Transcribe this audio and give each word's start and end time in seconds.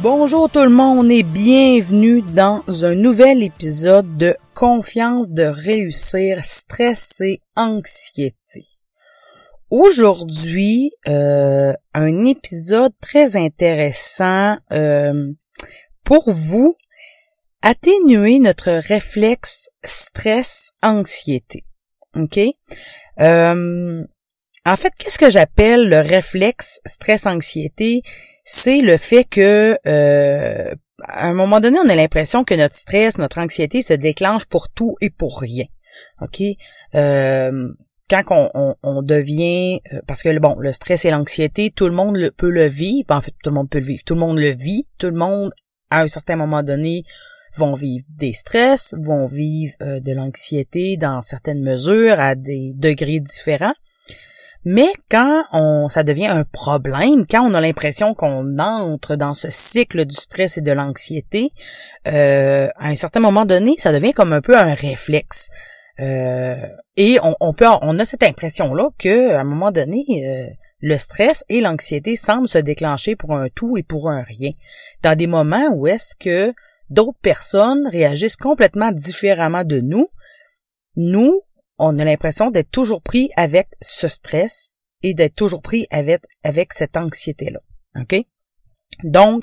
Bonjour 0.00 0.48
tout 0.48 0.62
le 0.62 0.68
monde 0.68 1.10
et 1.10 1.24
bienvenue 1.24 2.22
dans 2.22 2.62
un 2.84 2.94
nouvel 2.94 3.42
épisode 3.42 4.16
de 4.16 4.36
Confiance 4.54 5.32
de 5.32 5.42
réussir, 5.42 6.44
stress 6.44 7.20
et 7.20 7.40
anxiété. 7.56 8.64
Aujourd'hui, 9.70 10.92
euh, 11.08 11.72
un 11.94 12.24
épisode 12.24 12.92
très 13.00 13.36
intéressant 13.36 14.58
euh, 14.70 15.32
pour 16.04 16.30
vous 16.30 16.76
atténuer 17.62 18.38
notre 18.38 18.70
réflexe 18.70 19.68
stress-anxiété. 19.82 21.64
OK? 22.14 22.38
Euh, 23.18 24.04
en 24.64 24.76
fait, 24.76 24.92
qu'est-ce 24.96 25.18
que 25.18 25.30
j'appelle 25.30 25.88
le 25.88 25.98
réflexe 25.98 26.80
stress-anxiété? 26.86 28.02
C'est 28.50 28.80
le 28.80 28.96
fait 28.96 29.24
que 29.24 29.78
euh, 29.86 30.74
à 31.04 31.26
un 31.26 31.34
moment 31.34 31.60
donné, 31.60 31.78
on 31.84 31.88
a 31.90 31.94
l'impression 31.94 32.44
que 32.44 32.54
notre 32.54 32.76
stress, 32.76 33.18
notre 33.18 33.36
anxiété 33.40 33.82
se 33.82 33.92
déclenche 33.92 34.46
pour 34.46 34.70
tout 34.70 34.96
et 35.02 35.10
pour 35.10 35.38
rien. 35.38 35.66
OK? 36.22 36.42
Euh, 36.94 37.68
quand 38.08 38.50
on, 38.82 39.02
devient 39.02 39.80
parce 40.06 40.22
que 40.22 40.38
bon 40.38 40.56
le 40.58 40.72
stress 40.72 41.04
et 41.04 41.10
l'anxiété 41.10 41.70
tout 41.70 41.88
le 41.88 41.94
monde 41.94 42.16
le, 42.16 42.30
peut 42.30 42.48
le 42.48 42.66
vivre 42.66 43.04
en 43.10 43.20
fait 43.20 43.34
tout 43.42 43.50
le 43.50 43.56
monde 43.56 43.68
peut 43.68 43.80
le 43.80 43.84
vivre 43.84 44.02
tout 44.02 44.14
le 44.14 44.20
monde 44.20 44.38
le 44.38 44.52
vit 44.52 44.86
tout 44.96 45.08
le 45.08 45.18
monde 45.18 45.52
à 45.90 46.00
un 46.00 46.06
certain 46.06 46.36
moment 46.36 46.62
donné 46.62 47.02
vont 47.54 47.74
vivre 47.74 48.04
des 48.08 48.32
stress, 48.32 48.94
vont 48.98 49.26
vivre 49.26 49.74
euh, 49.82 50.00
de 50.00 50.12
l'anxiété 50.12 50.96
dans 50.96 51.20
certaines 51.22 51.62
mesures 51.62 52.18
à 52.18 52.34
des 52.34 52.72
degrés 52.74 53.20
différents. 53.20 53.74
Mais 54.70 54.92
quand 55.10 55.44
on, 55.54 55.88
ça 55.88 56.02
devient 56.02 56.26
un 56.26 56.44
problème, 56.44 57.24
quand 57.26 57.40
on 57.40 57.54
a 57.54 57.60
l'impression 57.62 58.12
qu'on 58.12 58.58
entre 58.58 59.16
dans 59.16 59.32
ce 59.32 59.48
cycle 59.48 60.04
du 60.04 60.14
stress 60.14 60.58
et 60.58 60.60
de 60.60 60.72
l'anxiété, 60.72 61.52
euh, 62.06 62.68
à 62.76 62.88
un 62.88 62.94
certain 62.94 63.20
moment 63.20 63.46
donné, 63.46 63.76
ça 63.78 63.94
devient 63.94 64.12
comme 64.12 64.34
un 64.34 64.42
peu 64.42 64.54
un 64.54 64.74
réflexe. 64.74 65.48
Euh, 66.00 66.54
et 66.98 67.18
on, 67.22 67.54
peut, 67.54 67.64
on 67.80 67.98
a 67.98 68.04
cette 68.04 68.22
impression-là 68.22 68.90
que, 68.98 69.32
à 69.32 69.40
un 69.40 69.44
moment 69.44 69.72
donné, 69.72 70.54
le 70.80 70.98
stress 70.98 71.46
et 71.48 71.62
l'anxiété 71.62 72.14
semblent 72.14 72.46
se 72.46 72.58
déclencher 72.58 73.16
pour 73.16 73.32
un 73.34 73.48
tout 73.48 73.78
et 73.78 73.82
pour 73.82 74.10
un 74.10 74.22
rien. 74.22 74.52
Dans 75.02 75.16
des 75.16 75.26
moments 75.26 75.72
où 75.74 75.86
est-ce 75.86 76.14
que 76.14 76.52
d'autres 76.90 77.18
personnes 77.22 77.88
réagissent 77.88 78.36
complètement 78.36 78.92
différemment 78.92 79.64
de 79.64 79.80
nous, 79.80 80.08
nous, 80.94 81.40
on 81.78 81.98
a 81.98 82.04
l'impression 82.04 82.50
d'être 82.50 82.70
toujours 82.70 83.02
pris 83.02 83.30
avec 83.36 83.68
ce 83.80 84.08
stress 84.08 84.74
et 85.02 85.14
d'être 85.14 85.34
toujours 85.34 85.62
pris 85.62 85.86
avec, 85.90 86.22
avec 86.42 86.72
cette 86.72 86.96
anxiété-là. 86.96 87.60
OK? 87.96 88.24
Donc, 89.04 89.42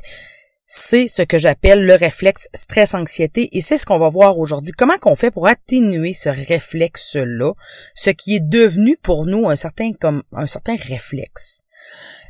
c'est 0.68 1.08
ce 1.08 1.22
que 1.22 1.38
j'appelle 1.38 1.86
le 1.86 1.94
réflexe 1.94 2.50
stress-anxiété 2.54 3.50
et 3.52 3.62
c'est 3.62 3.78
ce 3.78 3.86
qu'on 3.86 4.00
va 4.00 4.10
voir 4.10 4.40
aujourd'hui. 4.40 4.74
Comment 4.76 4.98
qu'on 4.98 5.16
fait 5.16 5.32
pour 5.32 5.48
atténuer 5.48 6.14
ce 6.14 6.30
réflexe-là, 6.30 7.54
ce 7.94 8.10
qui 8.10 8.36
est 8.36 8.46
devenu 8.46 8.98
pour 9.02 9.26
nous 9.26 9.48
un 9.48 9.56
certain 9.56 9.92
comme 9.94 10.24
un 10.34 10.48
certain 10.48 10.76
réflexe? 10.76 11.62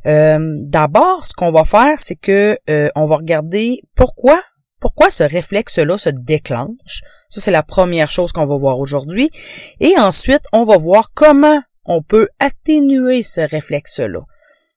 Euh, 0.06 0.40
D'abord, 0.62 1.26
ce 1.26 1.34
qu'on 1.34 1.52
va 1.52 1.64
faire, 1.64 2.00
c'est 2.00 2.18
que 2.18 2.60
euh, 2.70 2.90
on 2.96 3.06
va 3.06 3.16
regarder 3.16 3.82
pourquoi 3.96 4.44
pourquoi 4.86 5.10
ce 5.10 5.24
réflexe-là 5.24 5.98
se 5.98 6.10
déclenche? 6.10 7.02
Ça, 7.30 7.42
c'est 7.42 7.50
la 7.50 7.64
première 7.64 8.12
chose 8.12 8.32
qu'on 8.32 8.46
va 8.46 8.56
voir 8.56 8.78
aujourd'hui. 8.78 9.32
Et 9.80 9.98
ensuite, 9.98 10.44
on 10.54 10.64
va 10.64 10.78
voir 10.78 11.10
comment 11.12 11.60
on 11.86 12.04
peut 12.04 12.28
atténuer 12.38 13.24
ce 13.24 13.42
réflexe-là. 13.42 14.22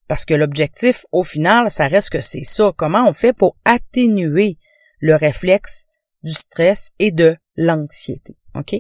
Parce 0.09 0.25
que 0.25 0.33
l'objectif, 0.33 1.05
au 1.13 1.25
final, 1.25 1.71
ça 1.71 1.89
reste 1.89 2.09
que 2.09 2.23
c'est 2.23 2.43
ça. 2.43 2.73
Comment 2.75 3.07
on 3.07 3.13
fait 3.13 3.35
pour 3.35 3.59
atténuer 3.67 4.57
le 4.99 5.15
réflexe 5.15 5.85
du 6.23 6.33
stress 6.33 6.93
et 6.99 7.13
de 7.13 7.37
l'anxiété. 7.57 8.35
OK? 8.55 8.77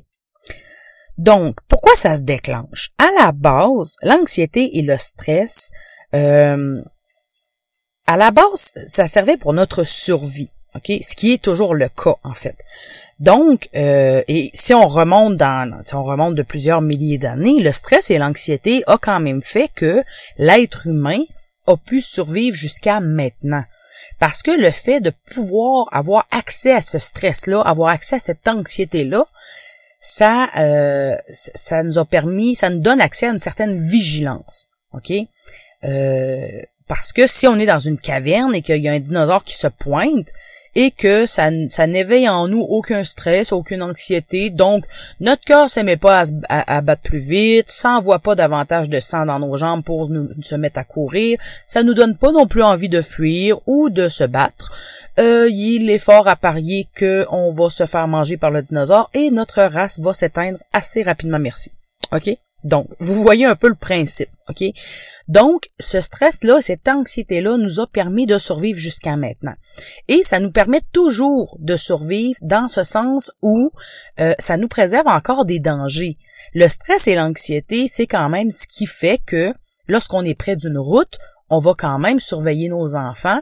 Donc, 1.18 1.58
pourquoi 1.68 1.94
ça 1.94 2.16
se 2.16 2.22
déclenche? 2.22 2.88
À 2.96 3.10
la 3.18 3.32
base, 3.32 3.96
l'anxiété 4.00 4.78
et 4.78 4.82
le 4.82 4.96
stress, 4.96 5.72
euh, 6.14 6.82
à 8.06 8.16
la 8.16 8.30
base, 8.30 8.72
ça 8.86 9.06
servait 9.06 9.36
pour 9.36 9.52
notre 9.52 9.84
survie. 9.84 10.48
Ce 10.86 11.16
qui 11.16 11.32
est 11.32 11.42
toujours 11.42 11.74
le 11.74 11.88
cas, 11.88 12.16
en 12.24 12.34
fait. 12.34 12.56
Donc, 13.20 13.68
euh, 13.74 14.22
et 14.28 14.50
si 14.54 14.74
on 14.74 14.86
remonte 14.86 15.36
dans, 15.36 15.82
si 15.82 15.94
on 15.94 16.04
remonte 16.04 16.36
de 16.36 16.42
plusieurs 16.42 16.80
milliers 16.80 17.18
d'années, 17.18 17.60
le 17.60 17.72
stress 17.72 18.10
et 18.10 18.18
l'anxiété 18.18 18.84
a 18.86 18.96
quand 18.96 19.18
même 19.18 19.42
fait 19.42 19.68
que 19.74 20.04
l'être 20.38 20.86
humain 20.86 21.22
a 21.66 21.76
pu 21.76 22.00
survivre 22.00 22.56
jusqu'à 22.56 23.00
maintenant. 23.00 23.64
Parce 24.20 24.42
que 24.42 24.50
le 24.50 24.70
fait 24.70 25.00
de 25.00 25.12
pouvoir 25.32 25.88
avoir 25.92 26.26
accès 26.30 26.72
à 26.72 26.80
ce 26.80 26.98
stress-là, 26.98 27.60
avoir 27.60 27.90
accès 27.90 28.16
à 28.16 28.20
cette 28.20 28.46
anxiété-là, 28.46 29.26
ça, 30.00 30.48
euh, 30.56 31.16
ça 31.30 31.82
nous 31.82 31.98
a 31.98 32.04
permis, 32.04 32.54
ça 32.54 32.70
nous 32.70 32.80
donne 32.80 33.00
accès 33.00 33.26
à 33.26 33.30
une 33.30 33.38
certaine 33.38 33.80
vigilance, 33.80 34.68
ok? 34.92 35.12
Euh, 35.84 36.62
Parce 36.86 37.12
que 37.12 37.26
si 37.26 37.46
on 37.46 37.58
est 37.58 37.66
dans 37.66 37.78
une 37.78 37.98
caverne 37.98 38.54
et 38.54 38.62
qu'il 38.62 38.80
y 38.80 38.88
a 38.88 38.92
un 38.92 39.00
dinosaure 39.00 39.44
qui 39.44 39.54
se 39.54 39.66
pointe, 39.66 40.28
et 40.74 40.90
que 40.90 41.26
ça, 41.26 41.50
n'éveille 41.86 42.28
en 42.28 42.48
nous 42.48 42.60
aucun 42.60 43.04
stress, 43.04 43.52
aucune 43.52 43.82
anxiété. 43.82 44.50
Donc, 44.50 44.84
notre 45.20 45.44
cœur 45.44 45.70
s'aimait 45.70 45.96
pas 45.96 46.24
à, 46.48 46.80
battre 46.80 47.02
plus 47.02 47.18
vite, 47.18 47.70
ça 47.70 47.90
envoie 47.90 48.18
pas 48.18 48.34
davantage 48.34 48.88
de 48.88 49.00
sang 49.00 49.26
dans 49.26 49.38
nos 49.38 49.56
jambes 49.56 49.82
pour 49.82 50.08
nous, 50.08 50.28
se 50.42 50.54
mettre 50.54 50.78
à 50.78 50.84
courir, 50.84 51.38
ça 51.66 51.82
nous 51.82 51.94
donne 51.94 52.16
pas 52.16 52.32
non 52.32 52.46
plus 52.46 52.62
envie 52.62 52.88
de 52.88 53.00
fuir 53.00 53.58
ou 53.66 53.90
de 53.90 54.08
se 54.08 54.24
battre. 54.24 54.72
Euh, 55.18 55.48
il 55.50 55.90
est 55.90 55.98
fort 55.98 56.28
à 56.28 56.36
parier 56.36 56.86
qu'on 56.96 57.52
va 57.52 57.70
se 57.70 57.86
faire 57.86 58.06
manger 58.06 58.36
par 58.36 58.50
le 58.50 58.62
dinosaure 58.62 59.10
et 59.14 59.30
notre 59.30 59.62
race 59.62 59.98
va 59.98 60.12
s'éteindre 60.12 60.58
assez 60.72 61.02
rapidement, 61.02 61.40
merci. 61.40 61.72
OK? 62.12 62.38
Donc, 62.64 62.88
vous 62.98 63.22
voyez 63.22 63.44
un 63.44 63.54
peu 63.54 63.68
le 63.68 63.76
principe, 63.76 64.30
OK? 64.48 64.64
Donc, 65.28 65.70
ce 65.78 66.00
stress-là, 66.00 66.60
cette 66.60 66.88
anxiété-là 66.88 67.56
nous 67.56 67.78
a 67.78 67.86
permis 67.86 68.26
de 68.26 68.36
survivre 68.36 68.78
jusqu'à 68.78 69.16
maintenant. 69.16 69.54
Et 70.08 70.24
ça 70.24 70.40
nous 70.40 70.50
permet 70.50 70.80
toujours 70.92 71.56
de 71.60 71.76
survivre 71.76 72.38
dans 72.42 72.66
ce 72.66 72.82
sens 72.82 73.30
où 73.42 73.70
euh, 74.18 74.34
ça 74.40 74.56
nous 74.56 74.66
préserve 74.66 75.06
encore 75.06 75.44
des 75.44 75.60
dangers. 75.60 76.18
Le 76.52 76.68
stress 76.68 77.06
et 77.06 77.14
l'anxiété, 77.14 77.86
c'est 77.86 78.08
quand 78.08 78.28
même 78.28 78.50
ce 78.50 78.66
qui 78.66 78.86
fait 78.86 79.20
que 79.24 79.54
lorsqu'on 79.86 80.24
est 80.24 80.34
près 80.34 80.56
d'une 80.56 80.78
route, 80.78 81.18
on 81.50 81.60
va 81.60 81.74
quand 81.78 81.98
même 81.98 82.18
surveiller 82.18 82.68
nos 82.68 82.96
enfants 82.96 83.40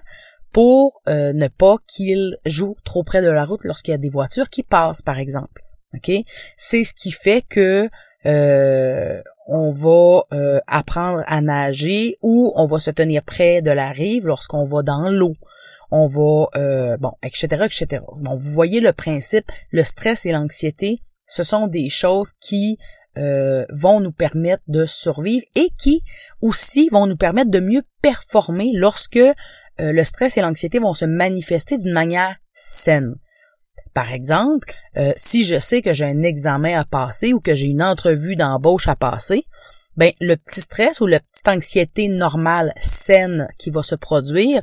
pour 0.53 1.00
euh, 1.09 1.33
ne 1.33 1.48
pas 1.48 1.77
qu'ils 1.87 2.37
jouent 2.44 2.77
trop 2.84 3.03
près 3.03 3.22
de 3.22 3.31
la 3.31 3.44
route 3.44 3.65
lorsqu'il 3.65 3.93
y 3.93 3.94
a 3.94 3.98
des 3.98 4.09
voitures 4.10 4.50
qui 4.50 4.62
passent, 4.62 5.03
par 5.03 5.19
exemple. 5.19 5.62
OK? 5.94 6.10
C'est 6.56 6.84
ce 6.84 6.94
qui 6.94 7.10
fait 7.10 7.43
que 7.43 7.88
euh, 8.26 9.22
on 9.47 9.70
va 9.70 10.25
euh, 10.32 10.60
apprendre 10.66 11.22
à 11.26 11.41
nager 11.41 12.16
ou 12.22 12.53
on 12.56 12.66
va 12.66 12.78
se 12.78 12.91
tenir 12.91 13.22
près 13.22 13.62
de 13.62 13.70
la 13.70 13.91
rive 13.91 14.26
lorsqu'on 14.26 14.65
va 14.65 14.83
dans 14.83 15.09
l'eau. 15.09 15.34
On 15.92 16.09
va, 16.09 16.48
euh, 16.56 16.97
bon, 16.97 17.12
etc., 17.22 17.65
etc. 17.65 18.03
Bon, 18.18 18.34
vous 18.34 18.50
voyez 18.50 18.80
le 18.80 18.92
principe, 18.92 19.50
le 19.71 19.84
stress 19.84 20.27
et 20.27 20.33
l'anxiété, 20.33 20.98
ce 21.27 21.45
sont 21.45 21.68
des 21.68 21.89
choses 21.89 22.33
qui 22.41 22.78
vont 23.71 23.98
nous 24.00 24.12
permettre 24.12 24.62
de 24.68 24.84
survivre 24.84 25.47
et 25.54 25.71
qui 25.78 26.03
aussi 26.42 26.91
vont 26.91 27.06
nous 27.06 27.16
permettre 27.16 27.50
de 27.50 27.60
mieux 27.60 27.83
performer 28.03 28.72
lorsque 28.74 29.18
le 29.78 30.04
stress 30.04 30.36
et 30.36 30.42
l'anxiété 30.42 30.78
vont 30.78 30.92
se 30.92 31.06
manifester 31.06 31.78
d'une 31.78 31.95
manière 31.95 32.36
saine. 32.53 33.15
Par 33.97 34.13
exemple, 34.13 34.71
euh, 34.98 35.15
si 35.16 35.43
je 35.43 35.59
sais 35.59 35.81
que 35.81 35.95
j'ai 35.95 36.04
un 36.04 36.22
examen 36.22 36.78
à 36.78 36.84
passer 36.84 37.33
ou 37.33 37.41
que 37.41 37.54
j'ai 37.54 37.69
une 37.69 37.83
entrevue 37.83 38.37
d'embauche 38.37 38.89
à 38.89 38.95
passer, 38.95 39.47
ben 39.97 40.13
le 40.21 40.37
petit 40.37 40.60
stress 40.60 41.01
ou 41.01 41.07
la 41.07 41.19
petite 41.19 41.48
anxiété 41.48 42.09
normale 42.09 42.75
saine 42.78 43.48
qui 43.57 43.71
va 43.71 43.83
se 43.83 43.95
produire 43.95 44.60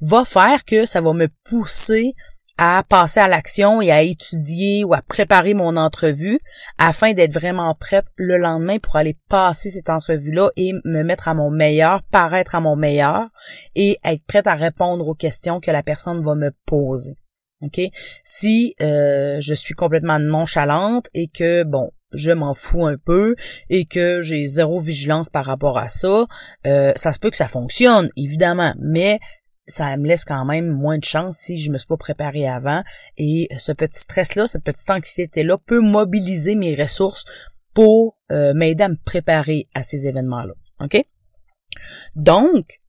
va 0.00 0.24
faire 0.24 0.64
que 0.64 0.84
ça 0.84 1.00
va 1.00 1.12
me 1.12 1.28
pousser 1.44 2.14
à 2.58 2.82
passer 2.82 3.20
à 3.20 3.28
l'action 3.28 3.80
et 3.80 3.92
à 3.92 4.02
étudier 4.02 4.82
ou 4.82 4.94
à 4.94 5.00
préparer 5.00 5.54
mon 5.54 5.76
entrevue 5.76 6.40
afin 6.76 7.12
d'être 7.12 7.34
vraiment 7.34 7.72
prête 7.76 8.06
le 8.16 8.36
lendemain 8.36 8.80
pour 8.80 8.96
aller 8.96 9.16
passer 9.28 9.70
cette 9.70 9.90
entrevue-là 9.90 10.50
et 10.56 10.72
me 10.84 11.04
mettre 11.04 11.28
à 11.28 11.34
mon 11.34 11.50
meilleur, 11.50 12.02
paraître 12.10 12.56
à 12.56 12.60
mon 12.60 12.74
meilleur 12.74 13.28
et 13.76 13.96
être 14.02 14.24
prête 14.26 14.48
à 14.48 14.54
répondre 14.54 15.06
aux 15.06 15.14
questions 15.14 15.60
que 15.60 15.70
la 15.70 15.84
personne 15.84 16.20
va 16.24 16.34
me 16.34 16.50
poser. 16.66 17.16
OK? 17.62 17.80
Si 18.24 18.74
euh, 18.80 19.38
je 19.40 19.54
suis 19.54 19.74
complètement 19.74 20.18
nonchalante 20.18 21.08
et 21.14 21.28
que, 21.28 21.62
bon, 21.62 21.92
je 22.12 22.32
m'en 22.32 22.54
fous 22.54 22.86
un 22.86 22.96
peu 22.98 23.36
et 23.70 23.86
que 23.86 24.20
j'ai 24.20 24.46
zéro 24.46 24.78
vigilance 24.78 25.30
par 25.30 25.46
rapport 25.46 25.78
à 25.78 25.88
ça, 25.88 26.26
euh, 26.66 26.92
ça 26.96 27.12
se 27.12 27.18
peut 27.18 27.30
que 27.30 27.36
ça 27.36 27.48
fonctionne, 27.48 28.10
évidemment, 28.16 28.74
mais 28.78 29.18
ça 29.66 29.96
me 29.96 30.06
laisse 30.06 30.24
quand 30.24 30.44
même 30.44 30.68
moins 30.68 30.98
de 30.98 31.04
chance 31.04 31.38
si 31.38 31.56
je 31.56 31.70
me 31.70 31.78
suis 31.78 31.86
pas 31.86 31.96
préparé 31.96 32.48
avant 32.48 32.82
et 33.16 33.48
ce 33.58 33.72
petit 33.72 34.00
stress-là, 34.00 34.46
cette 34.46 34.64
petite 34.64 34.90
anxiété-là 34.90 35.56
peut 35.56 35.80
mobiliser 35.80 36.56
mes 36.56 36.74
ressources 36.74 37.24
pour 37.72 38.18
euh, 38.32 38.52
m'aider 38.54 38.84
à 38.84 38.88
me 38.88 38.98
préparer 39.02 39.68
à 39.74 39.82
ces 39.82 40.06
événements-là. 40.08 40.52
OK? 40.80 41.02
Donc, 42.16 42.80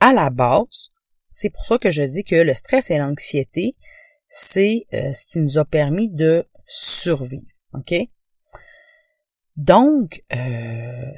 à 0.00 0.12
la 0.12 0.28
base, 0.28 0.90
c'est 1.32 1.50
pour 1.50 1.64
ça 1.64 1.78
que 1.78 1.90
je 1.90 2.02
dis 2.02 2.24
que 2.24 2.36
le 2.36 2.54
stress 2.54 2.90
et 2.90 2.98
l'anxiété, 2.98 3.74
c'est 4.34 4.86
euh, 4.94 5.12
ce 5.12 5.26
qui 5.26 5.40
nous 5.40 5.58
a 5.58 5.64
permis 5.66 6.08
de 6.08 6.46
survivre. 6.66 7.46
OK? 7.74 7.94
Donc, 9.56 10.22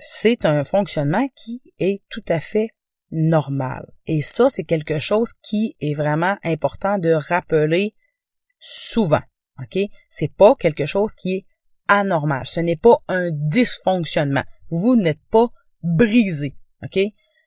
c'est 0.01 0.45
un 0.45 0.65
fonctionnement 0.65 1.29
qui 1.37 1.63
est 1.79 2.03
tout 2.09 2.25
à 2.29 2.41
fait 2.41 2.71
normal. 3.13 3.87
Et 4.07 4.23
ça, 4.23 4.49
c'est 4.49 4.65
quelque 4.65 4.99
chose 4.99 5.35
qui 5.41 5.77
est 5.81 5.95
vraiment 5.95 6.37
important 6.43 6.99
de 6.99 7.13
rappeler 7.13 7.95
souvent. 8.59 9.23
OK? 9.63 9.79
C'est 10.09 10.35
pas 10.35 10.57
quelque 10.57 10.85
chose 10.85 11.15
qui 11.15 11.37
est 11.37 11.45
anormal. 11.87 12.45
Ce 12.47 12.59
n'est 12.59 12.77
pas 12.77 12.97
un 13.07 13.31
dysfonctionnement. 13.31 14.45
Vous 14.69 14.97
n'êtes 14.97 15.23
pas 15.31 15.47
brisé. 15.85 16.57
OK? 16.83 16.99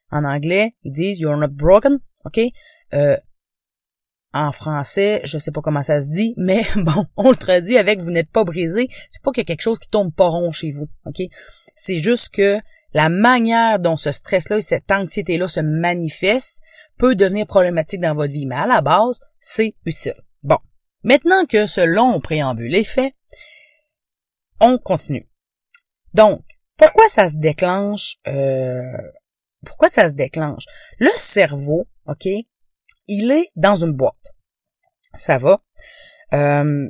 En 0.09 0.23
anglais, 0.23 0.73
ils 0.83 0.93
disent 0.93 1.19
you're 1.19 1.35
not 1.35 1.49
broken. 1.49 1.99
OK? 2.23 2.39
Euh, 2.93 3.17
en 4.33 4.51
français, 4.51 5.21
je 5.23 5.37
sais 5.37 5.51
pas 5.51 5.61
comment 5.61 5.83
ça 5.83 6.01
se 6.01 6.09
dit, 6.09 6.33
mais 6.37 6.63
bon, 6.75 7.05
on 7.15 7.29
le 7.29 7.35
traduit 7.35 7.77
avec 7.77 8.01
vous 8.01 8.11
n'êtes 8.11 8.31
pas 8.31 8.43
brisé. 8.43 8.87
C'est 9.09 9.21
pas 9.21 9.31
qu'il 9.31 9.41
y 9.41 9.45
a 9.45 9.47
quelque 9.47 9.61
chose 9.61 9.79
qui 9.79 9.89
tombe 9.89 10.13
pas 10.13 10.27
rond 10.27 10.51
chez 10.51 10.71
vous. 10.71 10.87
OK? 11.05 11.21
C'est 11.75 11.97
juste 11.97 12.33
que 12.33 12.59
la 12.93 13.09
manière 13.09 13.79
dont 13.79 13.97
ce 13.97 14.11
stress-là 14.11 14.57
et 14.57 14.61
cette 14.61 14.91
anxiété-là 14.91 15.47
se 15.47 15.59
manifeste 15.59 16.61
peut 16.97 17.15
devenir 17.15 17.45
problématique 17.45 18.01
dans 18.01 18.15
votre 18.15 18.33
vie, 18.33 18.45
mais 18.45 18.55
à 18.55 18.65
la 18.65 18.81
base, 18.81 19.19
c'est 19.39 19.75
utile. 19.85 20.15
Bon. 20.43 20.57
Maintenant 21.03 21.45
que 21.45 21.67
ce 21.67 21.81
long 21.81 22.19
préambule 22.19 22.75
est 22.75 22.83
fait, 22.83 23.13
on 24.59 24.77
continue. 24.77 25.29
Donc, 26.13 26.41
pourquoi 26.77 27.07
ça 27.09 27.27
se 27.27 27.37
déclenche 27.37 28.17
euh, 28.27 28.81
Pourquoi 29.65 29.89
ça 29.89 30.09
se 30.09 30.15
déclenche? 30.15 30.65
Le 30.99 31.11
cerveau, 31.17 31.87
ok, 32.07 32.27
il 33.07 33.31
est 33.31 33.49
dans 33.55 33.83
une 33.83 33.93
boîte. 33.93 34.15
Ça 35.13 35.37
va. 35.37 35.61
Euh, 36.33 36.89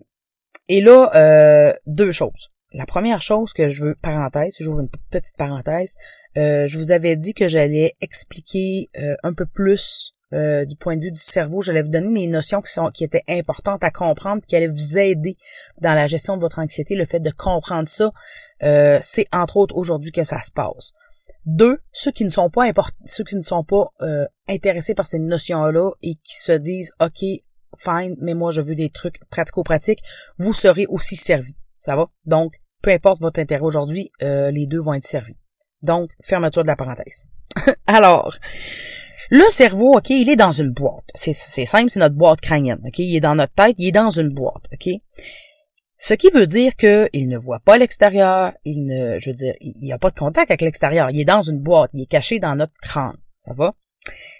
et 0.67 0.81
là, 0.81 1.11
euh, 1.15 1.73
deux 1.85 2.11
choses. 2.11 2.49
La 2.73 2.85
première 2.85 3.21
chose 3.21 3.53
que 3.53 3.69
je 3.69 3.85
veux, 3.85 3.95
parenthèse, 3.95 4.57
j'ouvre 4.59 4.81
une 4.81 4.89
petite 5.09 5.37
parenthèse, 5.37 5.95
euh, 6.37 6.67
je 6.67 6.77
vous 6.77 6.91
avais 6.91 7.15
dit 7.15 7.33
que 7.33 7.47
j'allais 7.47 7.95
expliquer 8.01 8.89
euh, 8.97 9.15
un 9.23 9.33
peu 9.33 9.45
plus 9.45 10.13
du 10.29 10.75
point 10.75 10.97
de 10.97 11.03
vue 11.03 11.11
du 11.13 11.21
cerveau, 11.21 11.61
j'allais 11.61 11.83
vous 11.83 11.87
donner 11.87 12.19
des 12.19 12.27
notions 12.27 12.61
qui, 12.61 12.69
sont, 12.69 12.91
qui 12.91 13.05
étaient 13.05 13.23
importantes 13.29 13.85
à 13.85 13.91
comprendre, 13.91 14.41
qui 14.45 14.57
allaient 14.57 14.67
vous 14.67 14.97
aider 14.97 15.37
dans 15.79 15.93
la 15.93 16.05
gestion 16.05 16.35
de 16.35 16.41
votre 16.41 16.59
anxiété. 16.59 16.95
Le 16.95 17.05
fait 17.05 17.21
de 17.21 17.31
comprendre 17.31 17.87
ça, 17.87 18.11
c'est 18.99 19.23
entre 19.31 19.55
autres 19.55 19.77
aujourd'hui 19.77 20.11
que 20.11 20.25
ça 20.25 20.41
se 20.41 20.51
passe. 20.51 20.91
Deux, 21.47 21.79
ceux 21.91 22.11
qui 22.11 22.25
ne 22.25 22.29
sont 22.29 22.49
pas 22.49 22.69
ceux 23.05 23.23
qui 23.23 23.37
ne 23.37 23.41
sont 23.41 23.63
pas 23.63 23.87
intéressés 24.47 24.93
par 24.93 25.07
ces 25.07 25.17
notions-là 25.17 25.91
et 26.03 26.15
qui 26.15 26.35
se 26.35 26.51
disent 26.51 26.91
OK, 26.99 27.23
fine, 27.77 28.15
mais 28.19 28.33
moi 28.33 28.51
je 28.51 28.61
veux 28.61 28.75
des 28.75 28.89
trucs 28.89 29.19
pratico-pratiques, 29.29 30.03
vous 30.37 30.53
serez 30.53 30.85
aussi 30.87 31.15
servis. 31.15 31.55
Ça 31.79 31.95
va? 31.95 32.09
Donc, 32.25 32.53
peu 32.81 32.91
importe 32.91 33.21
votre 33.21 33.39
intérêt 33.39 33.63
aujourd'hui, 33.63 34.11
euh, 34.21 34.51
les 34.51 34.67
deux 34.67 34.79
vont 34.79 34.93
être 34.93 35.05
servis. 35.05 35.37
Donc, 35.81 36.11
fermeture 36.21 36.63
de 36.63 36.67
la 36.67 36.75
parenthèse. 36.75 37.25
Alors, 37.87 38.35
le 39.29 39.49
cerveau, 39.51 39.97
OK, 39.97 40.09
il 40.09 40.29
est 40.29 40.35
dans 40.35 40.51
une 40.51 40.71
boîte. 40.71 41.05
C'est 41.13 41.33
simple, 41.33 41.89
c'est 41.89 41.99
notre 41.99 42.15
boîte 42.15 42.41
crânienne. 42.41 42.81
OK? 42.85 42.99
Il 42.99 43.15
est 43.15 43.21
dans 43.21 43.35
notre 43.35 43.53
tête, 43.53 43.75
il 43.77 43.87
est 43.87 43.91
dans 43.91 44.09
une 44.09 44.29
boîte. 44.29 44.63
OK? 44.73 44.89
Ce 45.97 46.13
qui 46.13 46.29
veut 46.29 46.45
dire 46.45 46.75
qu'il 46.75 47.27
ne 47.27 47.37
voit 47.37 47.59
pas 47.59 47.77
l'extérieur, 47.77 48.53
il 48.65 48.85
ne, 48.85 49.17
je 49.19 49.31
veux 49.31 49.35
dire, 49.35 49.55
il 49.61 49.73
n'y 49.81 49.91
a 49.91 49.97
pas 49.97 50.11
de 50.11 50.19
contact 50.19 50.51
avec 50.51 50.61
l'extérieur. 50.61 51.09
Il 51.09 51.19
est 51.19 51.25
dans 51.25 51.41
une 51.41 51.59
boîte, 51.59 51.89
il 51.93 52.03
est 52.03 52.07
caché 52.07 52.39
dans 52.39 52.55
notre 52.55 52.73
crâne. 52.81 53.17
Ça 53.39 53.53
va? 53.53 53.71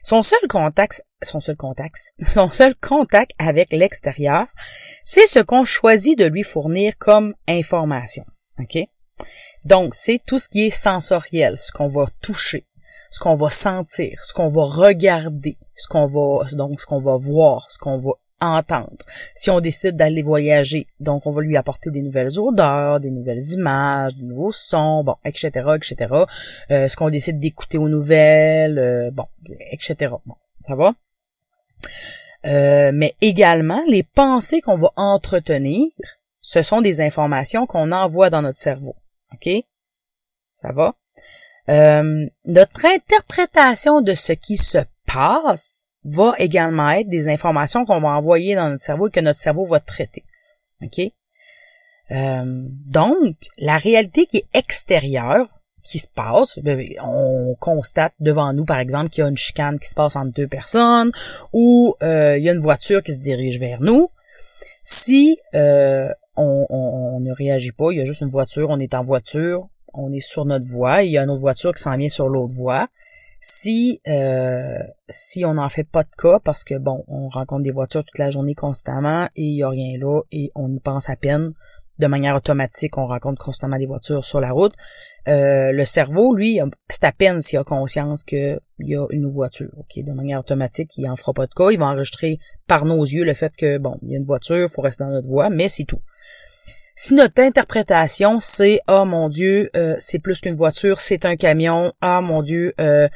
Son 0.04 0.24
seul 0.24 0.40
contact, 0.48 1.04
son 1.24 1.40
seul 1.40 1.56
contact, 1.56 2.14
son 2.26 2.50
seul 2.52 2.76
contact 2.76 3.32
avec 3.40 3.72
l'extérieur, 3.72 4.48
c'est 5.04 5.28
ce 5.28 5.40
qu'on 5.40 5.66
choisit 5.66 6.18
de 6.18 6.26
lui 6.26 6.44
fournir 6.44 6.98
comme 6.98 7.34
information. 7.48 8.24
OK? 8.60 8.78
Donc, 9.66 9.96
c'est 9.96 10.22
tout 10.26 10.40
ce 10.40 10.48
qui 10.48 10.68
est 10.68 10.72
sensoriel, 10.72 11.58
ce 11.58 11.72
qu'on 11.72 11.88
va 11.88 12.06
toucher, 12.22 12.66
ce 13.10 13.20
qu'on 13.20 13.36
va 13.36 13.50
sentir, 13.50 14.24
ce 14.24 14.34
qu'on 14.34 14.50
va 14.50 14.64
regarder, 14.64 15.58
ce 15.76 15.88
qu'on 15.88 16.06
va, 16.06 16.46
donc, 16.54 16.80
ce 16.80 16.86
qu'on 16.86 17.02
va 17.02 17.18
voir, 17.18 17.70
ce 17.72 17.78
qu'on 17.78 17.98
va 17.98 18.12
entendre. 18.40 18.98
Si 19.36 19.50
on 19.50 19.60
décide 19.60 19.96
d'aller 19.96 20.22
voyager, 20.22 20.88
donc 21.00 21.26
on 21.26 21.32
va 21.32 21.42
lui 21.42 21.58
apporter 21.58 21.92
des 21.92 22.02
nouvelles 22.02 22.40
odeurs, 22.40 23.00
des 23.00 23.12
nouvelles 23.12 23.44
images, 23.54 24.16
des 24.16 24.26
nouveaux 24.26 24.52
sons, 24.52 25.04
bon, 25.04 25.16
etc., 25.26 25.50
etc. 25.76 26.14
Euh, 26.72 26.88
ce 26.88 26.96
qu'on 26.96 27.10
décide 27.10 27.40
d'écouter 27.40 27.78
aux 27.78 27.90
nouvelles, 27.90 28.80
euh, 28.80 29.12
bon, 29.12 29.26
etc. 29.72 30.14
Bon, 30.26 30.36
ça 30.68 30.76
va? 30.76 30.94
Euh, 32.46 32.92
mais 32.94 33.16
également, 33.22 33.82
les 33.88 34.04
pensées 34.04 34.62
qu'on 34.62 34.78
va 34.78 34.92
entretenir, 34.96 35.90
ce 36.40 36.62
sont 36.62 36.82
des 36.82 37.02
informations 37.02 37.66
qu'on 37.66 37.92
envoie 37.92 38.30
dans 38.30 38.42
notre 38.42 38.60
cerveau. 38.60 38.96
OK? 39.34 39.50
Ça 40.54 40.72
va? 40.72 40.94
notre 41.70 42.86
interprétation 42.86 44.00
de 44.00 44.14
ce 44.14 44.32
qui 44.32 44.56
se 44.56 44.78
passe 45.06 45.87
va 46.08 46.34
également 46.38 46.90
être 46.90 47.10
des 47.10 47.28
informations 47.28 47.86
qu'on 47.86 48.00
va 48.00 48.10
envoyer 48.10 48.56
dans 48.56 48.70
notre 48.70 48.84
cerveau 48.84 49.08
et 49.08 49.12
que 49.12 49.20
notre 49.20 49.40
cerveau 49.40 49.66
va 49.66 49.80
traiter. 49.80 50.24
OK? 50.82 51.12
Euh, 52.12 52.44
donc, 52.46 53.36
la 53.58 53.78
réalité 53.78 54.26
qui 54.26 54.38
est 54.38 54.48
extérieure, 54.54 55.50
qui 55.84 56.00
se 56.00 56.08
passe, 56.08 56.60
ben, 56.60 56.82
on 57.04 57.56
constate 57.60 58.14
devant 58.20 58.54
nous, 58.54 58.66
par 58.66 58.80
exemple, 58.80 59.10
qu'il 59.10 59.24
y 59.24 59.28
a 59.28 59.30
une 59.30 59.38
chicane 59.38 59.80
qui 59.80 59.88
se 59.90 59.96
passe 59.96 60.16
entre 60.16 60.34
deux 60.34 60.48
personnes 60.48 61.12
ou 61.54 61.96
euh, 62.04 62.38
il 62.38 62.44
y 62.44 62.50
a 62.50 62.54
une 62.54 62.60
voiture 62.60 63.02
qui 63.02 63.14
se 63.14 63.22
dirige 63.22 63.60
vers 63.60 63.82
nous. 63.82 64.10
Si 64.84 65.38
euh, 65.56 66.10
on, 66.36 66.66
on, 66.70 67.20
ne 67.20 67.32
réagit 67.32 67.72
pas, 67.72 67.92
il 67.92 67.98
y 67.98 68.02
a 68.02 68.06
juste 68.06 68.22
une 68.22 68.30
voiture, 68.30 68.70
on 68.70 68.80
est 68.80 68.94
en 68.94 69.04
voiture, 69.04 69.68
on 69.94 70.12
est 70.14 70.20
sur 70.20 70.46
notre 70.46 70.68
voie, 70.68 71.04
il 71.04 71.12
y 71.12 71.18
a 71.18 71.24
une 71.24 71.30
autre 71.30 71.42
voiture 71.42 71.74
qui 71.74 71.82
s'en 71.82 71.96
vient 71.98 72.10
sur 72.10 72.30
l'autre 72.30 72.54
voie, 72.54 72.88
si 73.40 74.02
euh, 74.08 74.80
si 75.10 75.46
on 75.46 75.56
n'en 75.56 75.70
fait 75.70 75.84
pas 75.84 76.04
de 76.04 76.10
cas 76.18 76.40
parce 76.40 76.64
que 76.64 76.78
bon, 76.78 77.04
on 77.08 77.30
rencontre 77.30 77.64
des 77.64 77.72
voitures 77.72 78.04
toute 78.04 78.18
la 78.18 78.32
journée 78.32 78.56
constamment 78.56 79.26
et 79.36 79.44
il 79.44 79.56
y 79.56 79.64
a 79.64 79.70
rien 79.70 79.98
là 80.00 80.22
et 80.32 80.52
on 80.56 80.72
y 80.72 80.80
pense 80.80 81.10
à 81.10 81.16
peine 81.16 81.52
de 82.00 82.08
manière 82.08 82.36
automatique, 82.36 82.98
on 82.98 83.06
rencontre 83.06 83.44
constamment 83.44 83.78
des 83.78 83.86
voitures 83.86 84.24
sur 84.24 84.40
la 84.40 84.52
route. 84.52 84.74
Euh, 85.28 85.72
le 85.72 85.86
cerveau, 85.86 86.36
lui, 86.36 86.60
c'est 86.90 87.04
à 87.04 87.12
peine 87.12 87.42
s'il 87.42 87.60
a 87.60 87.64
conscience 87.64 88.24
qu'il 88.24 88.60
y 88.80 88.96
a 88.96 89.06
une 89.10 89.28
voiture. 89.28 89.72
Ok, 89.78 90.04
de 90.04 90.14
manière 90.14 90.40
automatique, 90.40 90.92
il 90.98 91.10
en 91.10 91.16
fera 91.16 91.34
pas 91.34 91.48
de 91.48 91.54
cas. 91.54 91.72
Il 91.72 91.80
va 91.80 91.88
enregistrer 91.88 92.40
par 92.68 92.86
nos 92.86 93.04
yeux 93.04 93.24
le 93.24 93.34
fait 93.34 93.56
que 93.56 93.78
bon, 93.78 93.98
il 94.04 94.12
y 94.12 94.16
a 94.16 94.18
une 94.20 94.26
voiture, 94.26 94.68
il 94.70 94.70
faut 94.70 94.82
rester 94.82 95.04
dans 95.04 95.10
notre 95.10 95.28
voie, 95.28 95.50
mais 95.50 95.70
c'est 95.70 95.86
tout. 95.86 96.02
Si 97.00 97.14
notre 97.14 97.44
interprétation 97.44 98.40
c'est 98.40 98.82
oh 98.88 99.06
mon 99.06 99.30
Dieu, 99.30 99.70
euh, 99.76 99.96
c'est 100.00 100.18
plus 100.18 100.42
qu'une 100.42 100.56
voiture, 100.56 101.00
c'est 101.00 101.26
un 101.26 101.36
camion, 101.36 101.94
ah 102.02 102.22
mon 102.22 102.42
Dieu, 102.42 102.74
euh, 102.82 103.08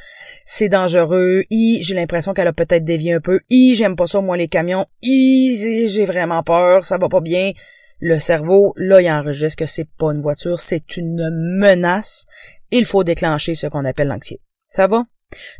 c'est 0.44 0.68
dangereux, 0.68 1.42
i 1.50 1.82
j'ai 1.82 1.96
l'impression 1.96 2.32
qu'elle 2.32 2.46
a 2.46 2.52
peut-être 2.52 2.84
dévié 2.84 3.14
un 3.14 3.20
peu, 3.20 3.40
i 3.50 3.74
j'aime 3.74 3.96
pas 3.96 4.06
ça 4.06 4.20
moi 4.20 4.36
les 4.36 4.46
camions, 4.46 4.86
i 5.02 5.88
j'ai 5.88 6.04
vraiment 6.04 6.44
peur, 6.44 6.84
ça 6.84 6.96
va 6.96 7.08
pas 7.08 7.20
bien. 7.20 7.50
Le 7.98 8.20
cerveau, 8.20 8.72
là, 8.76 9.02
il 9.02 9.10
enregistre 9.10 9.58
que 9.58 9.66
c'est 9.66 9.88
pas 9.98 10.12
une 10.12 10.20
voiture, 10.20 10.60
c'est 10.60 10.96
une 10.96 11.30
menace. 11.58 12.26
Il 12.70 12.86
faut 12.86 13.02
déclencher 13.02 13.56
ce 13.56 13.66
qu'on 13.66 13.84
appelle 13.84 14.08
l'anxiété. 14.08 14.42
Ça 14.64 14.86
va? 14.86 15.04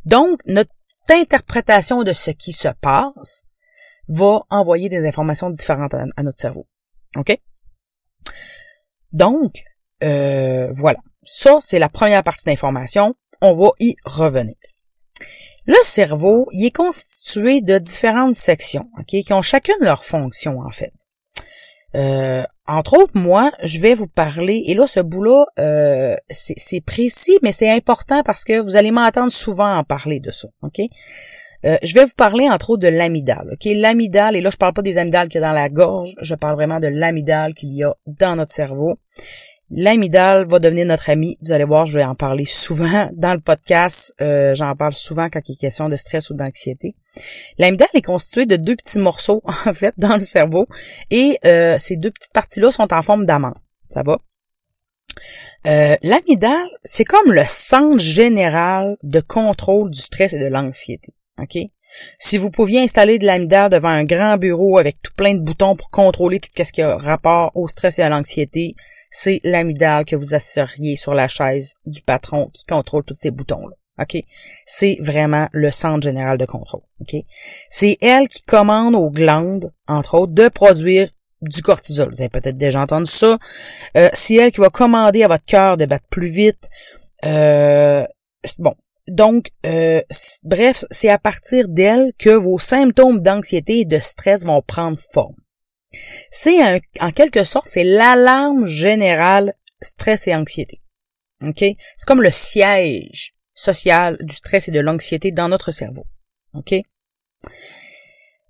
Donc, 0.05 0.41
notre 0.47 0.71
interprétation 1.11 2.05
de 2.05 2.13
ce 2.13 2.31
qui 2.31 2.53
se 2.53 2.69
passe 2.81 3.43
va 4.07 4.43
envoyer 4.49 4.89
des 4.89 5.07
informations 5.07 5.51
différentes 5.51 5.95
à 5.95 6.23
notre 6.23 6.39
cerveau. 6.39 6.67
OK? 7.17 7.37
Donc, 9.13 9.63
euh, 10.03 10.71
voilà. 10.73 10.99
Ça, 11.25 11.59
c'est 11.61 11.79
la 11.79 11.89
première 11.89 12.23
partie 12.25 12.45
d'information. 12.45 13.15
On 13.41 13.55
va 13.55 13.71
y 13.79 13.97
revenir. 14.05 14.55
Le 15.67 15.77
cerveau, 15.85 16.49
il 16.53 16.67
est 16.67 16.75
constitué 16.75 17.61
de 17.61 17.79
différentes 17.79 18.35
sections, 18.35 18.89
ok, 18.99 19.23
qui 19.23 19.33
ont 19.33 19.43
chacune 19.43 19.77
leur 19.81 20.05
fonction 20.05 20.59
en 20.61 20.71
fait. 20.71 20.93
Euh, 21.95 22.43
entre 22.67 22.99
autres, 22.99 23.13
moi, 23.15 23.53
je 23.63 23.79
vais 23.79 23.95
vous 23.95 24.09
parler, 24.09 24.65
et 24.67 24.75
là, 24.75 24.87
ce 24.87 25.01
bout-là, 25.01 25.45
euh, 25.59 26.17
c'est 26.31 26.81
précis, 26.81 27.39
mais 27.43 27.53
c'est 27.53 27.71
important 27.71 28.23
parce 28.23 28.45
que 28.45 28.61
vous 28.61 28.77
allez 28.77 28.91
m'entendre 28.91 29.31
souvent 29.31 29.77
en 29.77 29.85
parler 29.85 30.21
de 30.21 30.31
ça, 30.31 30.49
ok? 30.63 30.81
Euh, 31.65 31.77
je 31.83 31.95
vais 31.95 32.05
vous 32.05 32.15
parler 32.17 32.49
entre 32.49 32.71
autres 32.71 32.83
de 32.83 32.89
l'amidale. 32.89 33.51
OK, 33.53 33.65
l'amidale 33.75 34.37
et 34.37 34.41
là 34.41 34.51
je 34.51 34.57
parle 34.57 34.73
pas 34.73 34.83
des 34.83 34.99
amygdales 34.99 35.29
qu'il 35.29 35.41
y 35.41 35.45
a 35.45 35.47
dans 35.47 35.55
la 35.55 35.69
gorge, 35.69 36.15
je 36.21 36.35
parle 36.35 36.57
vraiment 36.57 36.81
de 36.81 36.89
l'amidale 36.89 37.55
qu'il 37.55 37.73
y 37.73 37.85
a 37.85 37.95
dans 38.07 38.37
notre 38.37 38.53
cerveau. 38.53 38.99
L'amidale 39.75 40.47
va 40.47 40.59
devenir 40.59 40.85
notre 40.85 41.09
ami. 41.09 41.39
Vous 41.41 41.51
allez 41.51 41.65
voir, 41.65 41.87
je 41.87 41.99
vais 41.99 42.05
en 42.05 42.15
parler 42.15 42.45
souvent 42.45 43.09
dans 43.15 43.33
le 43.33 43.41
podcast. 43.41 44.15
Euh, 44.21 44.55
j'en 44.55 44.77
parle 44.77 44.93
souvent 44.93 45.31
quand 45.31 45.41
il 45.49 45.53
est 45.53 45.57
question 45.57 45.89
de 45.89 45.97
stress 45.97 46.29
ou 46.29 46.35
d'anxiété. 46.35 46.95
L'amidale 47.57 47.89
est 47.95 48.03
constituée 48.03 48.45
de 48.45 48.57
deux 48.57 48.77
petits 48.77 48.99
morceaux, 48.99 49.43
en 49.67 49.73
fait, 49.73 49.95
dans 49.97 50.17
le 50.17 50.23
cerveau. 50.23 50.67
Et 51.11 51.39
euh, 51.47 51.77
ces 51.79 51.97
deux 51.97 52.11
petites 52.11 52.35
parties-là 52.35 52.71
sont 52.71 52.93
en 52.93 53.01
forme 53.01 53.25
d'amande. 53.25 53.55
Ça 53.89 54.03
va? 54.05 54.19
Euh, 55.67 55.97
l'amidale, 56.03 56.69
c'est 56.85 57.05
comme 57.05 57.33
le 57.33 57.45
centre 57.47 57.99
général 57.99 58.99
de 59.03 59.21
contrôle 59.21 59.91
du 59.91 60.01
stress 60.01 60.35
et 60.35 60.39
de 60.39 60.47
l'anxiété. 60.47 61.15
OK? 61.41 61.59
Si 62.19 62.39
vous 62.39 62.51
pouviez 62.51 62.81
installer 62.81 63.19
de 63.19 63.27
l'amidale 63.27 63.71
devant 63.71 63.89
un 63.89 64.05
grand 64.05 64.37
bureau 64.37 64.79
avec 64.79 65.01
tout 65.03 65.13
plein 65.15 65.35
de 65.35 65.41
boutons 65.41 65.77
pour 65.77 65.91
contrôler 65.91 66.41
tout 66.41 66.51
ce 66.57 66.73
qui 66.73 66.83
a 66.83 66.97
rapport 66.97 67.53
au 67.55 67.69
stress 67.69 67.99
et 67.99 68.03
à 68.03 68.09
l'anxiété, 68.09 68.75
c'est 69.11 69.41
l'amygdale 69.45 70.05
que 70.05 70.17
vous 70.17 70.35
asseriez 70.35 70.97
sur 70.97 71.15
la 71.15 71.29
chaise 71.29 71.75
du 71.85 72.01
patron 72.01 72.51
qui 72.55 72.65
contrôle 72.65 73.05
tous 73.05 73.17
ces 73.19 73.31
boutons-là. 73.31 73.77
OK? 73.99 74.25
C'est 74.65 74.97
vraiment 75.01 75.49
le 75.53 75.71
centre 75.71 76.03
général 76.03 76.39
de 76.39 76.47
contrôle. 76.47 76.83
OK? 77.01 77.15
C'est 77.69 77.99
elle 78.01 78.29
qui 78.29 78.43
commande 78.43 78.95
aux 78.95 79.11
glandes, 79.11 79.71
entre 79.87 80.15
autres, 80.15 80.33
de 80.33 80.49
produire 80.49 81.11
du 81.43 81.61
cortisol. 81.61 82.11
Vous 82.11 82.23
avez 82.23 82.31
peut-être 82.31 82.57
déjà 82.57 82.81
entendu 82.81 83.11
ça. 83.11 83.39
Euh, 83.97 84.09
c'est 84.13 84.35
elle 84.35 84.53
qui 84.53 84.61
va 84.61 84.71
commander 84.71 85.25
à 85.25 85.29
votre 85.29 85.45
cœur 85.45 85.77
de 85.77 85.85
battre 85.85 86.07
plus 86.09 86.31
vite. 86.31 86.71
Euh, 87.25 88.07
bon. 88.59 88.75
Donc, 89.09 89.51
euh, 89.67 90.03
bref, 90.45 90.85
c'est 90.91 91.09
à 91.09 91.19
partir 91.19 91.69
d'elle 91.69 92.13
que 92.19 92.31
vos 92.31 92.59
symptômes 92.59 93.21
d'anxiété 93.21 93.81
et 93.81 93.85
de 93.85 93.99
stress 93.99 94.45
vont 94.45 94.63
prendre 94.63 94.99
forme. 95.13 95.35
C'est 96.31 96.81
en 97.01 97.13
quelque 97.13 97.45
sorte, 97.45 97.69
c'est 97.69 97.85
l'alarme 97.85 98.67
générale 98.67 99.55
stress 99.81 100.29
et 100.29 100.35
anxiété. 100.35 100.81
OK? 101.43 101.59
C'est 101.59 102.07
comme 102.07 102.23
le 102.23 102.31
siège 102.31 103.35
social 103.55 104.17
du 104.21 104.35
stress 104.35 104.69
et 104.69 104.73
de 104.73 104.81
l'anxiété 104.81 105.33
dans 105.33 105.49
notre 105.49 105.71
cerveau. 105.73 106.05
OK? 106.55 106.75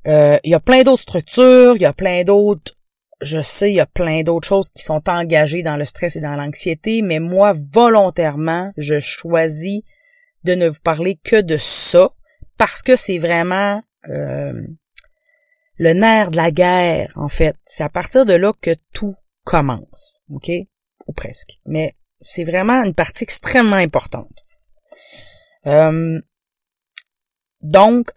Euh, 0.07 0.39
il 0.45 0.51
y 0.51 0.55
a 0.55 0.61
plein 0.61 0.83
d'autres 0.83 1.03
structures, 1.03 1.77
il 1.77 1.83
y 1.83 1.87
a 1.87 1.93
plein 1.93 2.25
d'autres, 2.25 2.73
je 3.21 3.41
sais, 3.41 3.71
il 3.71 3.77
y 3.77 3.81
a 3.81 3.87
plein 3.87 4.23
d'autres 4.23 4.49
choses 4.49 4.71
qui 4.71 4.83
sont 4.83 5.09
engagées 5.09 5.63
dans 5.63 5.77
le 5.77 5.85
stress 5.85 6.17
et 6.17 6.21
dans 6.21 6.35
l'anxiété, 6.35 7.03
mais 7.03 7.21
moi, 7.21 7.53
volontairement, 7.73 8.73
je 8.77 8.99
choisis 9.01 9.83
de 10.45 10.55
ne 10.55 10.69
vous 10.69 10.81
parler 10.83 11.17
que 11.23 11.41
de 11.41 11.57
ça 11.57 12.11
parce 12.59 12.83
que 12.83 12.97
c'est 12.97 13.19
vraiment 13.19 13.83
euh, 14.09 14.53
le 15.77 15.93
nerf 15.93 16.31
de 16.31 16.37
la 16.37 16.51
guerre, 16.51 17.13
en 17.17 17.29
fait. 17.29 17.57
C'est 17.65 17.85
à 17.85 17.89
partir 17.89 18.27
de 18.27 18.35
là 18.35 18.53
que 18.61 18.77
tout 18.93 19.17
commence, 19.45 20.23
OK? 20.31 20.51
Ou 21.07 21.13
presque. 21.13 21.59
Mais 21.67 21.97
c'est 22.21 22.45
vraiment 22.45 22.85
une 22.85 22.95
partie 22.95 23.25
extrêmement 23.25 23.77
importante. 23.77 24.45
Euh, 25.67 26.21
donc, 27.63 28.11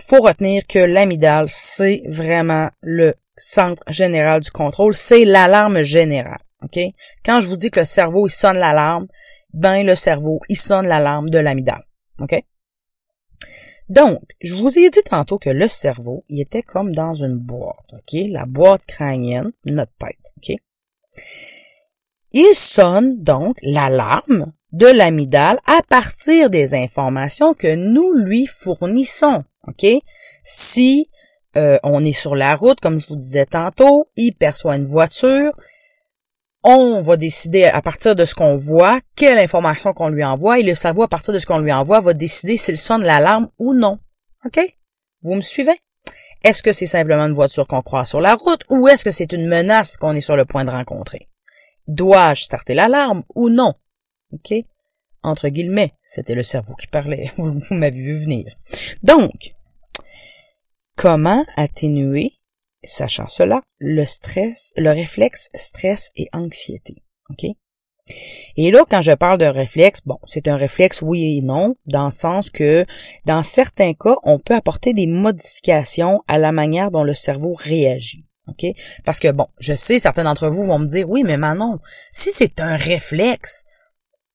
faut 0.00 0.20
retenir 0.20 0.66
que 0.66 0.78
l'amidale, 0.78 1.46
c'est 1.48 2.02
vraiment 2.08 2.70
le 2.80 3.14
centre 3.36 3.82
général 3.88 4.40
du 4.40 4.50
contrôle, 4.50 4.94
c'est 4.94 5.24
l'alarme 5.24 5.82
générale. 5.82 6.38
OK? 6.62 6.78
Quand 7.24 7.40
je 7.40 7.46
vous 7.46 7.56
dis 7.56 7.70
que 7.70 7.80
le 7.80 7.86
cerveau, 7.86 8.26
il 8.28 8.30
sonne 8.30 8.58
l'alarme, 8.58 9.08
ben 9.52 9.84
le 9.84 9.94
cerveau, 9.94 10.40
il 10.48 10.56
sonne 10.56 10.86
l'alarme 10.86 11.28
de 11.30 11.38
l'amidale. 11.38 11.84
OK? 12.20 12.42
Donc, 13.88 14.20
je 14.40 14.54
vous 14.54 14.78
ai 14.78 14.90
dit 14.90 15.02
tantôt 15.04 15.38
que 15.38 15.50
le 15.50 15.68
cerveau, 15.68 16.24
il 16.28 16.40
était 16.40 16.62
comme 16.62 16.94
dans 16.94 17.14
une 17.14 17.36
boîte, 17.36 17.92
OK? 17.92 18.20
La 18.28 18.46
boîte 18.46 18.86
crânienne, 18.86 19.52
notre 19.66 19.92
tête, 19.98 20.32
OK? 20.38 20.56
Il 22.32 22.54
sonne 22.54 23.22
donc 23.22 23.58
l'alarme 23.62 24.52
de 24.72 24.86
l'amygdale 24.86 25.58
à 25.66 25.82
partir 25.86 26.48
des 26.48 26.74
informations 26.74 27.52
que 27.52 27.74
nous 27.74 28.14
lui 28.14 28.46
fournissons, 28.46 29.44
OK? 29.68 29.84
Si 30.42 31.08
euh, 31.56 31.78
on 31.82 32.02
est 32.02 32.12
sur 32.12 32.34
la 32.34 32.56
route, 32.56 32.80
comme 32.80 33.00
je 33.00 33.08
vous 33.08 33.16
disais 33.16 33.44
tantôt, 33.44 34.06
il 34.16 34.32
perçoit 34.32 34.76
une 34.76 34.86
voiture, 34.86 35.52
on 36.64 37.00
va 37.00 37.16
décider 37.16 37.64
à 37.64 37.82
partir 37.82 38.14
de 38.14 38.24
ce 38.24 38.34
qu'on 38.34 38.56
voit, 38.56 39.00
quelle 39.16 39.38
information 39.38 39.92
qu'on 39.92 40.08
lui 40.08 40.24
envoie, 40.24 40.58
et 40.60 40.62
le 40.62 40.74
cerveau 40.74 41.02
à 41.02 41.08
partir 41.08 41.34
de 41.34 41.38
ce 41.38 41.46
qu'on 41.46 41.58
lui 41.58 41.72
envoie 41.72 42.00
va 42.00 42.14
décider 42.14 42.56
s'il 42.56 42.78
sonne 42.78 43.02
l'alarme 43.02 43.48
ou 43.58 43.74
non. 43.74 43.98
OK? 44.44 44.60
Vous 45.22 45.34
me 45.34 45.40
suivez? 45.40 45.78
Est-ce 46.44 46.62
que 46.62 46.72
c'est 46.72 46.86
simplement 46.86 47.26
une 47.26 47.34
voiture 47.34 47.68
qu'on 47.68 47.82
croit 47.82 48.04
sur 48.04 48.20
la 48.20 48.34
route 48.34 48.64
ou 48.68 48.88
est-ce 48.88 49.04
que 49.04 49.10
c'est 49.10 49.32
une 49.32 49.46
menace 49.46 49.96
qu'on 49.96 50.14
est 50.14 50.20
sur 50.20 50.36
le 50.36 50.44
point 50.44 50.64
de 50.64 50.70
rencontrer? 50.70 51.28
Dois-je 51.86 52.44
starter 52.44 52.74
l'alarme 52.74 53.22
ou 53.34 53.48
non? 53.48 53.74
OK? 54.32 54.54
Entre 55.22 55.48
guillemets, 55.48 55.94
c'était 56.04 56.34
le 56.34 56.42
cerveau 56.42 56.74
qui 56.74 56.88
parlait. 56.88 57.30
Vous 57.36 57.60
m'avez 57.70 58.00
vu 58.00 58.18
venir. 58.18 58.56
Donc, 59.02 59.54
comment 60.96 61.44
atténuer 61.56 62.32
sachant 62.84 63.26
cela, 63.26 63.60
le 63.78 64.04
stress, 64.06 64.72
le 64.76 64.90
réflexe 64.90 65.48
stress 65.54 66.10
et 66.16 66.28
anxiété. 66.32 67.02
OK? 67.30 67.44
Et 68.56 68.70
là, 68.70 68.84
quand 68.90 69.00
je 69.00 69.12
parle 69.12 69.38
de 69.38 69.46
réflexe, 69.46 70.00
bon, 70.04 70.18
c'est 70.26 70.48
un 70.48 70.56
réflexe 70.56 71.02
oui 71.02 71.38
et 71.38 71.42
non, 71.42 71.76
dans 71.86 72.06
le 72.06 72.10
sens 72.10 72.50
que 72.50 72.84
dans 73.26 73.42
certains 73.42 73.94
cas, 73.94 74.16
on 74.24 74.38
peut 74.38 74.54
apporter 74.54 74.92
des 74.92 75.06
modifications 75.06 76.22
à 76.26 76.38
la 76.38 76.52
manière 76.52 76.90
dont 76.90 77.04
le 77.04 77.14
cerveau 77.14 77.54
réagit. 77.54 78.26
Parce 79.04 79.20
que 79.20 79.30
bon, 79.30 79.46
je 79.58 79.74
sais, 79.74 79.98
certains 79.98 80.24
d'entre 80.24 80.48
vous 80.48 80.64
vont 80.64 80.78
me 80.78 80.86
dire, 80.86 81.08
oui, 81.08 81.22
mais 81.22 81.36
Manon, 81.36 81.78
si 82.10 82.30
c'est 82.32 82.60
un 82.60 82.76
réflexe, 82.76 83.64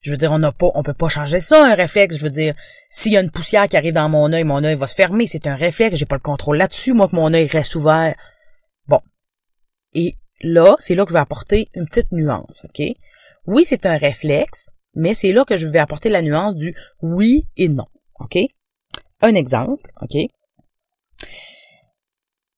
je 0.00 0.12
veux 0.12 0.16
dire, 0.16 0.32
on 0.32 0.38
n'a 0.38 0.52
pas, 0.52 0.68
on 0.74 0.82
peut 0.82 0.94
pas 0.94 1.08
changer 1.08 1.40
ça, 1.40 1.64
un 1.64 1.74
réflexe. 1.74 2.16
Je 2.16 2.22
veux 2.22 2.30
dire, 2.30 2.54
s'il 2.88 3.12
y 3.12 3.16
a 3.16 3.20
une 3.20 3.30
poussière 3.30 3.68
qui 3.68 3.76
arrive 3.76 3.94
dans 3.94 4.08
mon 4.08 4.32
œil, 4.32 4.44
mon 4.44 4.62
œil 4.62 4.76
va 4.76 4.86
se 4.86 4.94
fermer. 4.94 5.26
C'est 5.26 5.46
un 5.46 5.56
réflexe. 5.56 5.96
J'ai 5.96 6.06
pas 6.06 6.16
le 6.16 6.20
contrôle 6.20 6.56
là-dessus. 6.56 6.92
Moi, 6.92 7.08
que 7.08 7.16
mon 7.16 7.32
œil 7.34 7.46
reste 7.46 7.74
ouvert. 7.74 8.14
Et 9.94 10.16
là, 10.40 10.76
c'est 10.78 10.94
là 10.94 11.04
que 11.04 11.10
je 11.10 11.14
vais 11.14 11.20
apporter 11.20 11.68
une 11.74 11.86
petite 11.86 12.12
nuance, 12.12 12.64
OK? 12.64 12.82
Oui, 13.46 13.64
c'est 13.64 13.86
un 13.86 13.96
réflexe, 13.96 14.70
mais 14.94 15.14
c'est 15.14 15.32
là 15.32 15.44
que 15.44 15.56
je 15.56 15.66
vais 15.66 15.78
apporter 15.78 16.08
la 16.08 16.22
nuance 16.22 16.54
du 16.54 16.74
oui 17.02 17.46
et 17.56 17.68
non, 17.68 17.86
OK? 18.20 18.38
Un 19.20 19.34
exemple, 19.34 19.90
OK? 20.02 20.16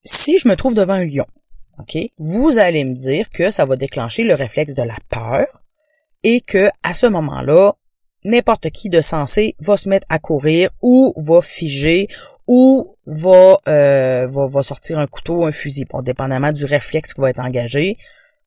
Si 0.05 0.39
je 0.39 0.49
me 0.49 0.57
trouve 0.57 0.75
devant 0.75 0.95
un 0.95 1.05
lion, 1.05 1.27
OK? 1.79 1.97
Vous 2.19 2.59
allez 2.59 2.85
me 2.85 2.95
dire 2.95 3.31
que 3.31 3.51
ça 3.51 3.65
va 3.65 3.77
déclencher 3.77 4.25
le 4.25 4.35
réflexe 4.35 4.75
de 4.75 4.83
la 4.83 4.97
peur 5.09 5.47
et 6.23 6.41
que, 6.41 6.71
à 6.83 6.95
ce 6.95 7.07
moment-là, 7.07 7.75
n'importe 8.25 8.71
qui 8.71 8.89
de 8.91 9.01
sensé 9.01 9.55
va 9.61 9.77
se 9.77 9.89
mettre 9.89 10.07
à 10.11 10.19
courir 10.19 10.71
ou 10.83 11.15
va 11.17 11.41
figer 11.41 12.09
ou 12.47 12.97
va, 13.07 13.59
euh, 13.69 14.27
va, 14.29 14.47
va 14.47 14.63
sortir 14.63 14.99
un 14.99 15.07
couteau, 15.07 15.45
un 15.45 15.53
fusil, 15.53 15.85
bon, 15.85 16.03
dépendamment 16.03 16.53
du 16.53 16.65
réflexe 16.65 17.15
qui 17.15 17.21
va 17.21 17.31
être 17.31 17.41
engagé. 17.41 17.97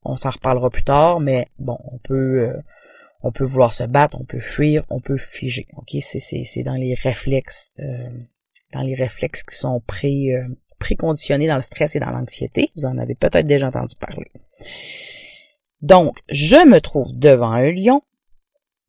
On 0.04 0.16
s'en 0.18 0.32
reparlera 0.32 0.70
plus 0.70 0.84
tard, 0.84 1.20
mais 1.20 1.48
bon, 1.60 1.78
on 1.92 1.98
peut 1.98 2.42
euh, 2.42 2.58
on 3.22 3.32
peut 3.32 3.46
vouloir 3.46 3.74
se 3.74 3.84
battre, 3.84 4.18
on 4.20 4.26
peut 4.26 4.40
fuir, 4.40 4.86
on 4.90 5.00
peut 5.00 5.18
figer. 5.18 5.68
Ok, 5.78 5.96
c'est 6.02 6.20
c'est 6.20 6.44
c'est 6.44 6.64
dans 6.64 6.76
les 6.76 6.94
réflexes 6.94 7.72
euh, 7.80 8.10
dans 8.74 8.82
les 8.82 8.96
réflexes 8.96 9.44
qui 9.44 9.56
sont 9.56 9.82
pré 9.86 10.34
préconditionnés 10.80 11.48
dans 11.48 11.56
le 11.56 11.62
stress 11.62 11.96
et 11.96 12.00
dans 12.00 12.10
l'anxiété. 12.10 12.72
Vous 12.76 12.86
en 12.86 12.98
avez 12.98 13.16
peut-être 13.16 13.48
déjà 13.48 13.68
entendu 13.68 13.96
parler. 13.96 14.32
Donc, 15.82 16.18
je 16.30 16.66
me 16.66 16.80
trouve 16.80 17.08
devant 17.14 17.52
un 17.52 17.72
lion, 17.72 18.02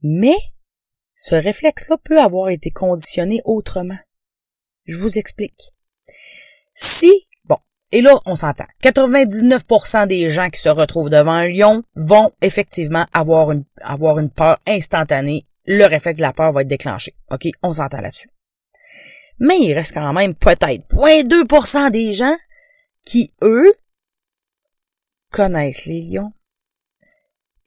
mais 0.03 0.37
ce 1.17 1.35
réflexe-là 1.35 1.97
peut 2.03 2.21
avoir 2.21 2.51
été 2.51 2.71
conditionné 2.71 3.41
autrement. 3.45 3.99
Je 4.87 4.97
vous 4.97 5.19
explique. 5.19 5.73
Si, 6.75 7.27
bon, 7.45 7.59
et 7.93 8.03
là, 8.03 8.21
on 8.27 8.37
s'entend, 8.37 8.67
99% 8.83 10.07
des 10.07 10.29
gens 10.29 10.51
qui 10.51 10.61
se 10.61 10.69
retrouvent 10.69 11.11
devant 11.11 11.33
un 11.33 11.49
lion 11.49 11.85
vont 11.95 12.33
effectivement 12.43 13.07
avoir 13.13 13.53
une, 13.53 13.65
avoir 13.81 14.19
peur 14.35 14.59
instantanée. 14.67 15.47
Le 15.67 15.87
réflexe 15.87 16.19
de 16.19 16.23
la 16.23 16.33
peur 16.33 16.53
va 16.53 16.63
être 16.63 16.69
déclenché. 16.69 17.15
OK? 17.31 17.49
On 17.63 17.73
s'entend 17.73 18.01
là-dessus. 18.01 18.29
Mais 19.39 19.59
il 19.59 19.73
reste 19.73 19.95
quand 19.95 20.13
même 20.13 20.35
peut-être 20.35 20.87
0.2% 20.95 21.91
des 21.91 22.13
gens 22.13 22.37
qui, 23.07 23.33
eux, 23.43 23.75
connaissent 25.31 25.87
les 25.87 26.03
lions, 26.03 26.33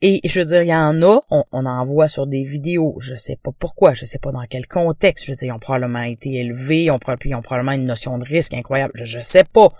Et 0.01 0.21
je 0.23 0.39
veux 0.39 0.45
dire, 0.45 0.61
il 0.61 0.69
y 0.69 0.75
en 0.75 1.01
a, 1.01 1.21
on, 1.31 1.65
en 1.65 1.83
voit 1.83 2.07
sur 2.07 2.27
des 2.27 2.43
vidéos, 2.43 2.97
je 2.99 3.15
sais 3.15 3.35
pas 3.41 3.51
pourquoi, 3.57 3.95
je 3.95 4.05
sais 4.05 4.19
pas 4.19 4.31
dans 4.31 4.45
quel 4.47 4.67
contexte, 4.67 5.25
je 5.25 5.31
veux 5.31 5.35
dire, 5.35 5.47
ils 5.47 5.51
ont 5.51 5.59
probablement 5.59 6.03
été 6.03 6.35
élevés, 6.35 6.83
ils 6.83 6.91
ont, 6.91 6.99
probablement 6.99 7.71
une 7.71 7.85
notion 7.85 8.19
de 8.19 8.23
risque 8.23 8.53
incroyable, 8.53 8.93
je, 8.95 9.05
je 9.05 9.19
sais 9.19 9.43
pas. 9.43 9.71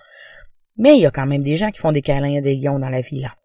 Mais 0.76 0.96
il 0.96 1.02
y 1.02 1.06
a 1.06 1.12
quand 1.12 1.28
même 1.28 1.44
des 1.44 1.56
gens 1.56 1.70
qui 1.70 1.80
font 1.80 1.92
des 1.92 2.02
câlins 2.02 2.38
à 2.38 2.42
des 2.42 2.56
lions 2.56 2.80
dans 2.80 2.90
la 2.90 3.02
vie, 3.02 3.22
là. 3.22 3.36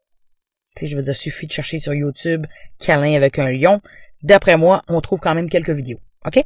Tu 0.75 0.87
je 0.87 0.97
veux 0.97 1.03
dire, 1.03 1.15
suffit 1.15 1.47
de 1.47 1.53
chercher 1.53 1.79
sur 1.79 1.93
YouTube 1.93 2.47
câlin 2.79 3.15
avec 3.15 3.39
un 3.39 3.51
lion. 3.51 3.83
D'après 4.23 4.57
moi, 4.57 4.83
on 4.89 5.03
trouve 5.03 5.21
quand 5.21 5.35
même 5.35 5.51
quelques 5.51 5.71
vidéos. 5.71 6.01
OK? 6.25 6.43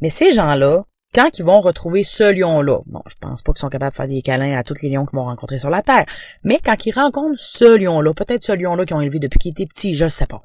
Mais 0.00 0.10
ces 0.10 0.30
gens-là, 0.30 0.84
quand 1.14 1.38
ils 1.38 1.44
vont 1.44 1.60
retrouver 1.60 2.04
ce 2.04 2.32
lion-là, 2.32 2.80
bon, 2.86 3.02
je 3.06 3.16
pense 3.20 3.42
pas 3.42 3.52
qu'ils 3.52 3.60
sont 3.60 3.68
capables 3.68 3.92
de 3.92 3.96
faire 3.96 4.08
des 4.08 4.22
câlins 4.22 4.56
à 4.56 4.62
tous 4.62 4.80
les 4.82 4.90
lions 4.90 5.06
qu'ils 5.06 5.18
vont 5.18 5.24
rencontrer 5.24 5.58
sur 5.58 5.70
la 5.70 5.82
Terre, 5.82 6.06
mais 6.44 6.60
quand 6.64 6.86
ils 6.86 6.92
rencontrent 6.92 7.38
ce 7.38 7.76
lion-là, 7.76 8.14
peut-être 8.14 8.44
ce 8.44 8.52
lion-là 8.52 8.84
qu'ils 8.84 8.96
ont 8.96 9.00
élevé 9.00 9.18
depuis 9.18 9.38
qu'ils 9.38 9.52
étaient 9.52 9.66
petits, 9.66 9.94
je 9.94 10.06
sais 10.06 10.26
pas. 10.26 10.42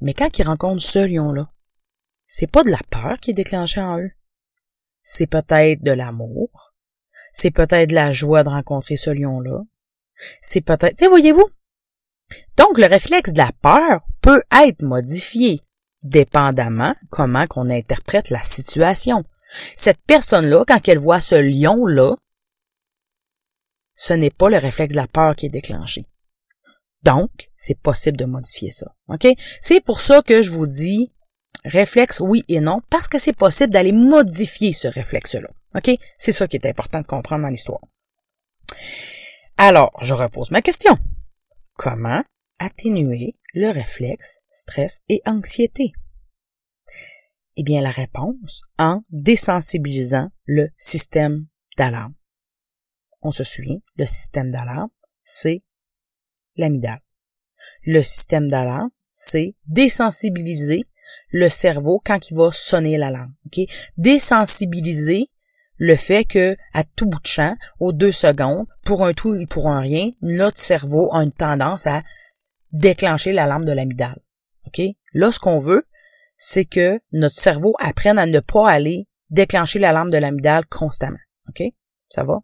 Mais 0.00 0.12
quand 0.12 0.38
ils 0.38 0.46
rencontrent 0.46 0.82
ce 0.82 0.98
lion-là, 0.98 1.50
c'est 2.26 2.50
pas 2.50 2.64
de 2.64 2.70
la 2.70 2.80
peur 2.90 3.18
qui 3.18 3.30
est 3.30 3.34
déclenchée 3.34 3.80
en 3.80 3.98
eux. 3.98 4.10
C'est 5.02 5.28
peut-être 5.28 5.82
de 5.82 5.92
l'amour. 5.92 6.74
C'est 7.32 7.50
peut-être 7.50 7.90
de 7.90 7.94
la 7.94 8.10
joie 8.10 8.42
de 8.42 8.48
rencontrer 8.48 8.96
ce 8.96 9.10
lion-là. 9.10 9.60
C'est 10.42 10.60
peut-être, 10.60 10.96
tu 10.96 11.06
voyez-vous? 11.06 11.48
Donc, 12.56 12.78
le 12.78 12.86
réflexe 12.86 13.32
de 13.32 13.38
la 13.38 13.52
peur 13.62 14.00
peut 14.20 14.42
être 14.64 14.82
modifié, 14.82 15.60
dépendamment 16.02 16.94
comment 17.10 17.46
qu'on 17.46 17.70
interprète 17.70 18.30
la 18.30 18.42
situation. 18.42 19.24
Cette 19.76 20.00
personne-là, 20.06 20.64
quand 20.66 20.88
elle 20.88 20.98
voit 20.98 21.20
ce 21.20 21.34
lion-là, 21.34 22.16
ce 23.94 24.12
n'est 24.12 24.30
pas 24.30 24.50
le 24.50 24.58
réflexe 24.58 24.94
de 24.94 25.00
la 25.00 25.06
peur 25.06 25.34
qui 25.34 25.46
est 25.46 25.50
déclenché. 25.50 26.06
Donc, 27.02 27.30
c'est 27.56 27.78
possible 27.78 28.16
de 28.16 28.24
modifier 28.24 28.70
ça. 28.70 28.94
OK? 29.08 29.26
C'est 29.60 29.80
pour 29.80 30.00
ça 30.00 30.22
que 30.22 30.42
je 30.42 30.50
vous 30.50 30.66
dis 30.66 31.12
réflexe 31.64 32.20
oui 32.20 32.44
et 32.48 32.60
non, 32.60 32.80
parce 32.90 33.08
que 33.08 33.18
c'est 33.18 33.32
possible 33.32 33.72
d'aller 33.72 33.92
modifier 33.92 34.72
ce 34.72 34.88
réflexe-là. 34.88 35.48
OK? 35.74 35.90
C'est 36.18 36.32
ça 36.32 36.46
qui 36.46 36.56
est 36.56 36.66
important 36.66 37.00
de 37.00 37.06
comprendre 37.06 37.42
dans 37.42 37.48
l'histoire. 37.48 37.80
Alors, 39.56 39.92
je 40.02 40.14
repose 40.14 40.50
ma 40.50 40.62
question. 40.62 40.98
Comment 41.78 42.22
atténuer 42.58 43.34
le 43.54 43.70
réflexe 43.70 44.40
stress 44.50 45.00
et 45.08 45.22
anxiété? 45.26 45.92
Eh 47.56 47.62
bien, 47.62 47.80
la 47.80 47.90
réponse 47.90 48.60
en 48.78 49.00
désensibilisant 49.10 50.30
le 50.44 50.68
système 50.76 51.46
d'alarme. 51.76 52.14
On 53.22 53.32
se 53.32 53.44
souvient, 53.44 53.78
le 53.96 54.04
système 54.04 54.50
d'alarme, 54.50 54.90
c'est 55.24 55.62
l'amidale. 56.56 57.00
Le 57.82 58.02
système 58.02 58.48
d'alarme, 58.48 58.90
c'est 59.10 59.54
désensibiliser 59.66 60.84
le 61.30 61.48
cerveau 61.48 62.00
quand 62.04 62.30
il 62.30 62.36
va 62.36 62.52
sonner 62.52 62.98
l'alarme. 62.98 63.34
Ok, 63.46 63.60
Désensibiliser 63.96 65.30
le 65.78 65.96
fait 65.96 66.24
que 66.24 66.56
à 66.72 66.84
tout 66.84 67.06
bout 67.06 67.20
de 67.20 67.26
champ, 67.26 67.56
aux 67.80 67.92
deux 67.92 68.12
secondes, 68.12 68.66
pour 68.84 69.04
un 69.04 69.12
tout 69.12 69.34
et 69.34 69.46
pour 69.46 69.68
un 69.68 69.80
rien, 69.80 70.10
notre 70.20 70.58
cerveau 70.58 71.12
a 71.14 71.22
une 71.22 71.32
tendance 71.32 71.86
à 71.86 72.02
déclencher 72.72 73.32
l'alarme 73.32 73.64
de 73.64 73.72
l'amidale. 73.72 74.20
OK? 74.66 74.80
Là, 75.12 75.32
ce 75.32 75.38
qu'on 75.38 75.58
veut, 75.58 75.84
c'est 76.36 76.64
que 76.64 77.00
notre 77.12 77.34
cerveau 77.34 77.74
apprenne 77.78 78.18
à 78.18 78.26
ne 78.26 78.40
pas 78.40 78.68
aller 78.70 79.06
déclencher 79.30 79.78
l'alarme 79.78 80.10
de 80.10 80.18
l'amygdale 80.18 80.66
constamment. 80.66 81.18
OK? 81.48 81.62
Ça 82.08 82.24
va? 82.24 82.40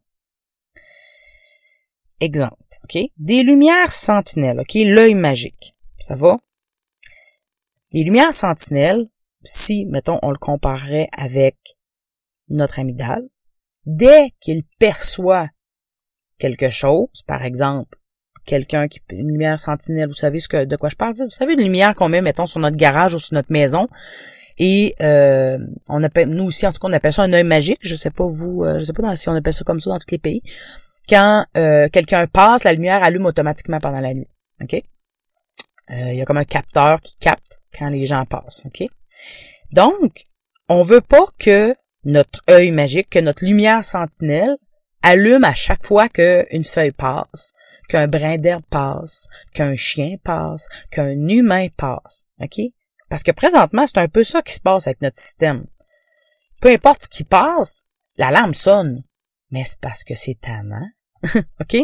Exemple. 2.21 2.57
OK? 2.85 2.99
Des 3.17 3.43
lumières 3.43 3.93
sentinelles. 3.93 4.61
OK? 4.61 4.75
L'œil 4.75 5.15
magique. 5.15 5.75
Ça 5.99 6.15
va? 6.15 6.39
Les 7.93 8.05
lumières 8.05 8.35
sentinelles, 8.35 9.09
si, 9.45 9.87
mettons, 9.87 10.19
on 10.23 10.31
le 10.31 10.39
comparerait 10.39 11.09
avec 11.13 11.57
notre 12.49 12.79
amygdale, 12.79 13.29
dès 13.85 14.31
qu'il 14.41 14.65
perçoit 14.79 15.49
quelque 16.39 16.71
chose, 16.71 17.23
par 17.27 17.45
exemple, 17.45 17.99
quelqu'un 18.45 18.89
qui 18.89 19.01
une 19.13 19.29
lumière 19.29 19.61
sentinelle, 19.61 20.09
vous 20.09 20.15
savez 20.15 20.41
ce 20.41 20.49
que 20.49 20.65
de 20.65 20.77
quoi 20.77 20.89
je 20.89 20.97
parle, 20.97 21.15
vous 21.15 21.31
savez 21.31 21.55
une 21.55 21.63
lumière 21.63 21.95
qu'on 21.95 22.09
met 22.09 22.21
mettons 22.21 22.47
sur 22.47 22.61
notre 22.61 22.77
garage 22.77 23.15
ou 23.15 23.19
sur 23.19 23.35
notre 23.35 23.53
maison. 23.53 23.89
Et 24.59 24.95
euh, 25.01 25.59
on 25.89 26.03
appelle 26.03 26.29
nous 26.29 26.45
aussi 26.45 26.67
en 26.67 26.73
tout 26.73 26.81
cas 26.81 26.89
on 26.89 26.93
appelle 26.93 27.13
ça 27.13 27.23
un 27.23 27.33
œil 27.33 27.45
magique, 27.45 27.79
je 27.83 27.97
sais 27.97 28.11
pas 28.11 28.27
vous 28.27 28.65
euh, 28.65 28.79
je 28.79 28.85
sais 28.85 28.93
pas 28.93 29.17
si 29.17 29.29
on 29.29 29.35
appelle 29.35 29.53
ça 29.53 29.65
comme 29.65 29.81
ça 29.81 29.91
dans 29.91 29.99
tous 29.99 30.11
les 30.11 30.19
pays. 30.19 30.43
Quand 31.09 31.47
euh, 31.57 31.89
quelqu'un 31.89 32.27
passe, 32.27 32.65
la 32.65 32.73
lumière 32.73 33.03
allume 33.03 33.27
automatiquement 33.27 33.81
pendant 33.81 34.01
la 34.01 34.15
nuit. 34.15 34.29
OK? 34.61 34.81
Il 35.91 36.15
y 36.15 36.23
a 36.23 36.25
comme 36.25 36.39
un 36.39 36.45
capteur 36.45 37.01
qui 37.01 37.17
capte 37.17 37.59
quand 37.77 37.89
les 37.89 38.07
gens 38.07 38.25
passent, 38.25 38.63
OK? 38.65 38.89
Donc, 39.73 40.25
on 40.69 40.83
veut 40.83 41.01
pas 41.01 41.27
que 41.39 41.75
notre 42.05 42.41
œil 42.49 42.71
magique, 42.71 43.11
que 43.11 43.19
notre 43.19 43.45
lumière 43.45 43.85
sentinelle 43.85 44.57
allume 45.03 45.45
à 45.45 45.55
chaque 45.55 45.85
fois 45.85 46.09
qu'une 46.09 46.65
feuille 46.65 46.93
passe 46.93 47.53
qu'un 47.89 48.09
brin 48.09 48.39
d'herbe 48.39 48.65
passe, 48.71 49.29
qu'un 49.55 49.77
chien 49.77 50.17
passe, 50.23 50.69
qu'un 50.91 51.29
humain 51.29 51.67
passe. 51.77 52.27
OK? 52.41 52.61
Parce 53.09 53.23
que 53.23 53.33
présentement, 53.33 53.87
c'est 53.87 53.99
un 53.99 54.09
peu 54.09 54.25
ça 54.25 54.43
qui 54.43 54.55
se 54.55 54.61
passe 54.61 54.87
avec 54.87 55.03
notre 55.03 55.19
système. 55.19 55.67
Peu 56.61 56.71
importe 56.71 57.05
ce 57.05 57.09
qui 57.09 57.25
passe, 57.25 57.85
l'alarme 58.17 58.55
sonne. 58.55 59.03
Mais 59.51 59.65
c'est 59.65 59.81
parce 59.81 60.05
que 60.05 60.15
c'est 60.15 60.41
tannant. 60.41 60.89
OK? 61.61 61.77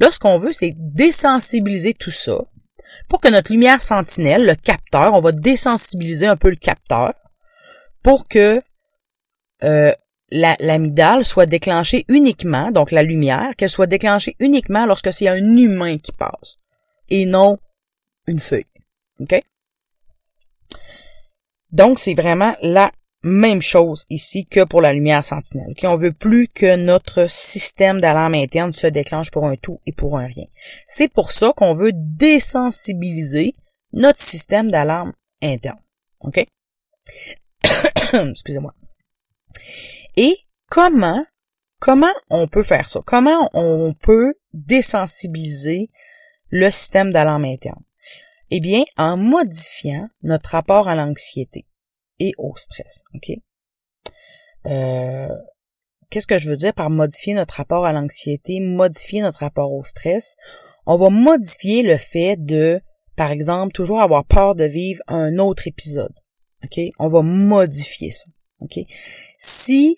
Là, 0.00 0.10
ce 0.10 0.18
qu'on 0.18 0.38
veut, 0.38 0.52
c'est 0.52 0.74
désensibiliser 0.76 1.94
tout 1.94 2.10
ça 2.10 2.38
pour 3.08 3.20
que 3.20 3.28
notre 3.28 3.52
lumière 3.52 3.82
sentinelle, 3.82 4.44
le 4.44 4.54
capteur, 4.54 5.14
on 5.14 5.20
va 5.20 5.32
désensibiliser 5.32 6.26
un 6.26 6.36
peu 6.36 6.50
le 6.50 6.56
capteur 6.56 7.14
pour 8.02 8.28
que 8.28 8.60
euh, 9.62 9.94
l'amygdale 10.32 11.24
soit 11.24 11.46
déclenchée 11.46 12.04
uniquement, 12.08 12.70
donc 12.70 12.90
la 12.90 13.02
lumière, 13.02 13.54
qu'elle 13.56 13.68
soit 13.68 13.86
déclenchée 13.86 14.34
uniquement 14.38 14.86
lorsque 14.86 15.12
c'est 15.12 15.28
un 15.28 15.56
humain 15.56 15.98
qui 15.98 16.12
passe 16.12 16.58
et 17.10 17.26
non 17.26 17.58
une 18.26 18.38
feuille. 18.38 18.66
OK? 19.20 19.40
Donc, 21.70 21.98
c'est 21.98 22.14
vraiment 22.14 22.54
la 22.62 22.90
même 23.22 23.62
chose 23.62 24.04
ici 24.10 24.46
que 24.46 24.64
pour 24.64 24.80
la 24.80 24.92
lumière 24.92 25.24
sentinelle. 25.24 25.70
OK? 25.70 25.84
On 25.84 25.96
veut 25.96 26.12
plus 26.12 26.48
que 26.48 26.76
notre 26.76 27.28
système 27.30 28.00
d'alarme 28.00 28.34
interne 28.34 28.72
se 28.72 28.86
déclenche 28.86 29.30
pour 29.30 29.46
un 29.46 29.56
tout 29.56 29.80
et 29.86 29.92
pour 29.92 30.18
un 30.18 30.26
rien. 30.26 30.46
C'est 30.86 31.12
pour 31.12 31.32
ça 31.32 31.52
qu'on 31.54 31.74
veut 31.74 31.92
désensibiliser 31.94 33.54
notre 33.92 34.20
système 34.20 34.70
d'alarme 34.70 35.12
interne. 35.42 35.80
OK? 36.20 36.44
Excusez-moi. 38.12 38.72
Et 40.16 40.36
comment, 40.68 41.24
comment 41.78 42.12
on 42.30 42.46
peut 42.48 42.62
faire 42.62 42.88
ça? 42.88 43.00
Comment 43.04 43.50
on 43.54 43.94
peut 43.94 44.34
désensibiliser 44.52 45.90
le 46.50 46.70
système 46.70 47.12
d'alarme 47.12 47.44
interne? 47.44 47.82
Eh 48.50 48.60
bien, 48.60 48.84
en 48.98 49.16
modifiant 49.16 50.08
notre 50.22 50.50
rapport 50.50 50.88
à 50.88 50.94
l'anxiété 50.94 51.66
et 52.18 52.32
au 52.36 52.54
stress. 52.56 53.02
OK? 53.14 53.32
Euh, 54.66 55.28
qu'est-ce 56.10 56.26
que 56.26 56.36
je 56.36 56.50
veux 56.50 56.56
dire 56.56 56.74
par 56.74 56.90
modifier 56.90 57.32
notre 57.32 57.54
rapport 57.54 57.86
à 57.86 57.92
l'anxiété, 57.92 58.60
modifier 58.60 59.22
notre 59.22 59.40
rapport 59.40 59.72
au 59.72 59.84
stress? 59.84 60.36
On 60.84 60.96
va 60.96 61.08
modifier 61.08 61.82
le 61.82 61.96
fait 61.96 62.36
de, 62.36 62.80
par 63.16 63.30
exemple, 63.30 63.72
toujours 63.72 64.02
avoir 64.02 64.26
peur 64.26 64.54
de 64.54 64.64
vivre 64.64 65.00
un 65.06 65.38
autre 65.38 65.66
épisode. 65.66 66.14
OK? 66.64 66.78
On 66.98 67.08
va 67.08 67.22
modifier 67.22 68.10
ça. 68.10 68.26
OK? 68.60 68.78
Si 69.42 69.96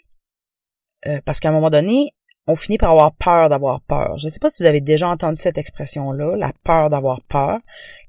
euh, 1.06 1.20
parce 1.24 1.40
qu'à 1.40 1.50
un 1.50 1.52
moment 1.52 1.70
donné, 1.70 2.12
on 2.46 2.56
finit 2.56 2.78
par 2.78 2.90
avoir 2.90 3.14
peur 3.14 3.48
d'avoir 3.48 3.80
peur. 3.82 4.18
Je 4.18 4.26
ne 4.26 4.30
sais 4.30 4.38
pas 4.38 4.48
si 4.48 4.62
vous 4.62 4.68
avez 4.68 4.80
déjà 4.80 5.08
entendu 5.08 5.36
cette 5.36 5.58
expression-là, 5.58 6.36
la 6.36 6.52
peur 6.64 6.90
d'avoir 6.90 7.22
peur. 7.22 7.58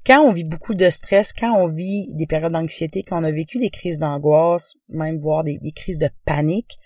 Quand 0.06 0.20
on 0.20 0.30
vit 0.30 0.44
beaucoup 0.44 0.74
de 0.74 0.90
stress, 0.90 1.32
quand 1.32 1.52
on 1.52 1.68
vit 1.68 2.08
des 2.14 2.26
périodes 2.26 2.52
d'anxiété, 2.52 3.02
quand 3.02 3.20
on 3.20 3.24
a 3.24 3.30
vécu 3.30 3.58
des 3.58 3.70
crises 3.70 3.98
d'angoisse, 3.98 4.74
même 4.88 5.18
voire 5.18 5.42
des, 5.42 5.58
crises 5.74 5.98
de 5.98 6.10
panique, 6.24 6.78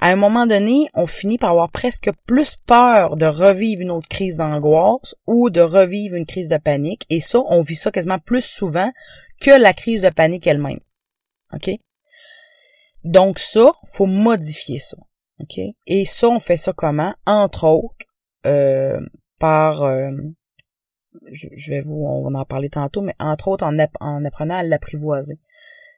à 0.00 0.08
un 0.08 0.16
moment 0.16 0.46
donné, 0.46 0.88
on 0.94 1.06
finit 1.06 1.38
par 1.38 1.50
avoir 1.50 1.70
presque 1.70 2.10
plus 2.26 2.56
peur 2.66 3.16
de 3.16 3.26
revivre 3.26 3.82
une 3.82 3.90
autre 3.90 4.08
crise 4.08 4.36
d'angoisse 4.36 5.14
ou 5.26 5.50
de 5.50 5.60
revivre 5.60 6.16
une 6.16 6.26
crise 6.26 6.48
de 6.48 6.58
panique. 6.58 7.06
Et 7.10 7.20
ça, 7.20 7.40
on 7.48 7.60
vit 7.60 7.76
ça 7.76 7.90
quasiment 7.90 8.18
plus 8.18 8.44
souvent 8.44 8.92
que 9.40 9.50
la 9.50 9.72
crise 9.72 10.02
de 10.02 10.10
panique 10.10 10.46
elle-même. 10.46 10.80
OK? 11.54 11.70
Donc 13.06 13.38
ça, 13.38 13.72
faut 13.92 14.06
modifier 14.06 14.78
ça. 14.78 14.96
OK? 15.40 15.60
Et 15.86 16.04
ça, 16.04 16.28
on 16.28 16.38
fait 16.38 16.56
ça 16.56 16.72
comment? 16.72 17.14
Entre 17.24 17.64
autres, 17.64 17.94
euh, 18.46 19.00
par 19.38 19.82
euh, 19.82 20.10
je, 21.30 21.70
vais 21.70 21.80
vous, 21.80 22.04
on 22.04 22.28
va 22.28 22.38
en 22.38 22.44
parler 22.44 22.68
tantôt, 22.68 23.00
mais 23.00 23.14
entre 23.18 23.48
autres 23.48 23.64
en, 23.64 23.76
en 24.00 24.24
apprenant 24.24 24.56
à 24.56 24.62
l'apprivoiser. 24.62 25.38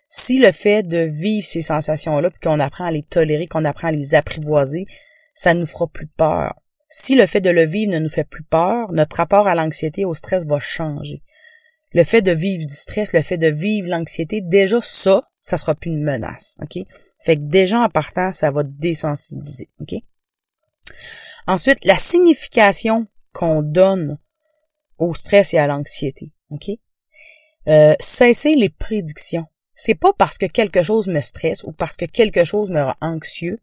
Si 0.06 0.38
le 0.38 0.52
fait 0.52 0.82
de 0.82 0.98
vivre 0.98 1.46
ces 1.46 1.60
sensations-là, 1.60 2.30
puis 2.30 2.40
qu'on 2.40 2.60
apprend 2.60 2.86
à 2.86 2.90
les 2.90 3.02
tolérer, 3.02 3.46
qu'on 3.46 3.64
apprend 3.64 3.88
à 3.88 3.92
les 3.92 4.14
apprivoiser, 4.14 4.86
ça 5.34 5.54
nous 5.54 5.66
fera 5.66 5.86
plus 5.86 6.06
peur. 6.06 6.54
Si 6.88 7.14
le 7.14 7.26
fait 7.26 7.42
de 7.42 7.50
le 7.50 7.64
vivre 7.64 7.92
ne 7.92 7.98
nous 7.98 8.08
fait 8.08 8.24
plus 8.24 8.42
peur, 8.42 8.92
notre 8.92 9.16
rapport 9.16 9.46
à 9.46 9.54
l'anxiété, 9.54 10.04
au 10.04 10.14
stress 10.14 10.46
va 10.46 10.58
changer. 10.58 11.22
Le 11.92 12.04
fait 12.04 12.22
de 12.22 12.32
vivre 12.32 12.66
du 12.66 12.74
stress, 12.74 13.12
le 13.12 13.22
fait 13.22 13.38
de 13.38 13.48
vivre 13.48 13.88
l'anxiété, 13.88 14.40
déjà 14.42 14.80
ça, 14.82 15.22
ça 15.40 15.56
sera 15.56 15.74
plus 15.74 15.90
une 15.90 16.02
menace, 16.02 16.56
ok? 16.62 16.84
Fait 17.24 17.36
que 17.36 17.42
déjà 17.42 17.80
en 17.80 17.88
partant, 17.88 18.32
ça 18.32 18.50
va 18.50 18.62
désensibiliser, 18.62 19.68
ok? 19.80 19.94
Ensuite, 21.46 21.84
la 21.84 21.96
signification 21.96 23.06
qu'on 23.32 23.62
donne 23.62 24.18
au 24.98 25.14
stress 25.14 25.54
et 25.54 25.58
à 25.58 25.66
l'anxiété, 25.66 26.32
ok? 26.50 26.70
Euh, 27.68 27.94
cesser 28.00 28.54
les 28.54 28.68
prédictions. 28.68 29.46
C'est 29.74 29.94
pas 29.94 30.12
parce 30.12 30.38
que 30.38 30.46
quelque 30.46 30.82
chose 30.82 31.08
me 31.08 31.20
stresse 31.20 31.62
ou 31.64 31.72
parce 31.72 31.96
que 31.96 32.04
quelque 32.04 32.44
chose 32.44 32.70
me 32.70 32.82
rend 32.82 32.96
anxieux 33.00 33.60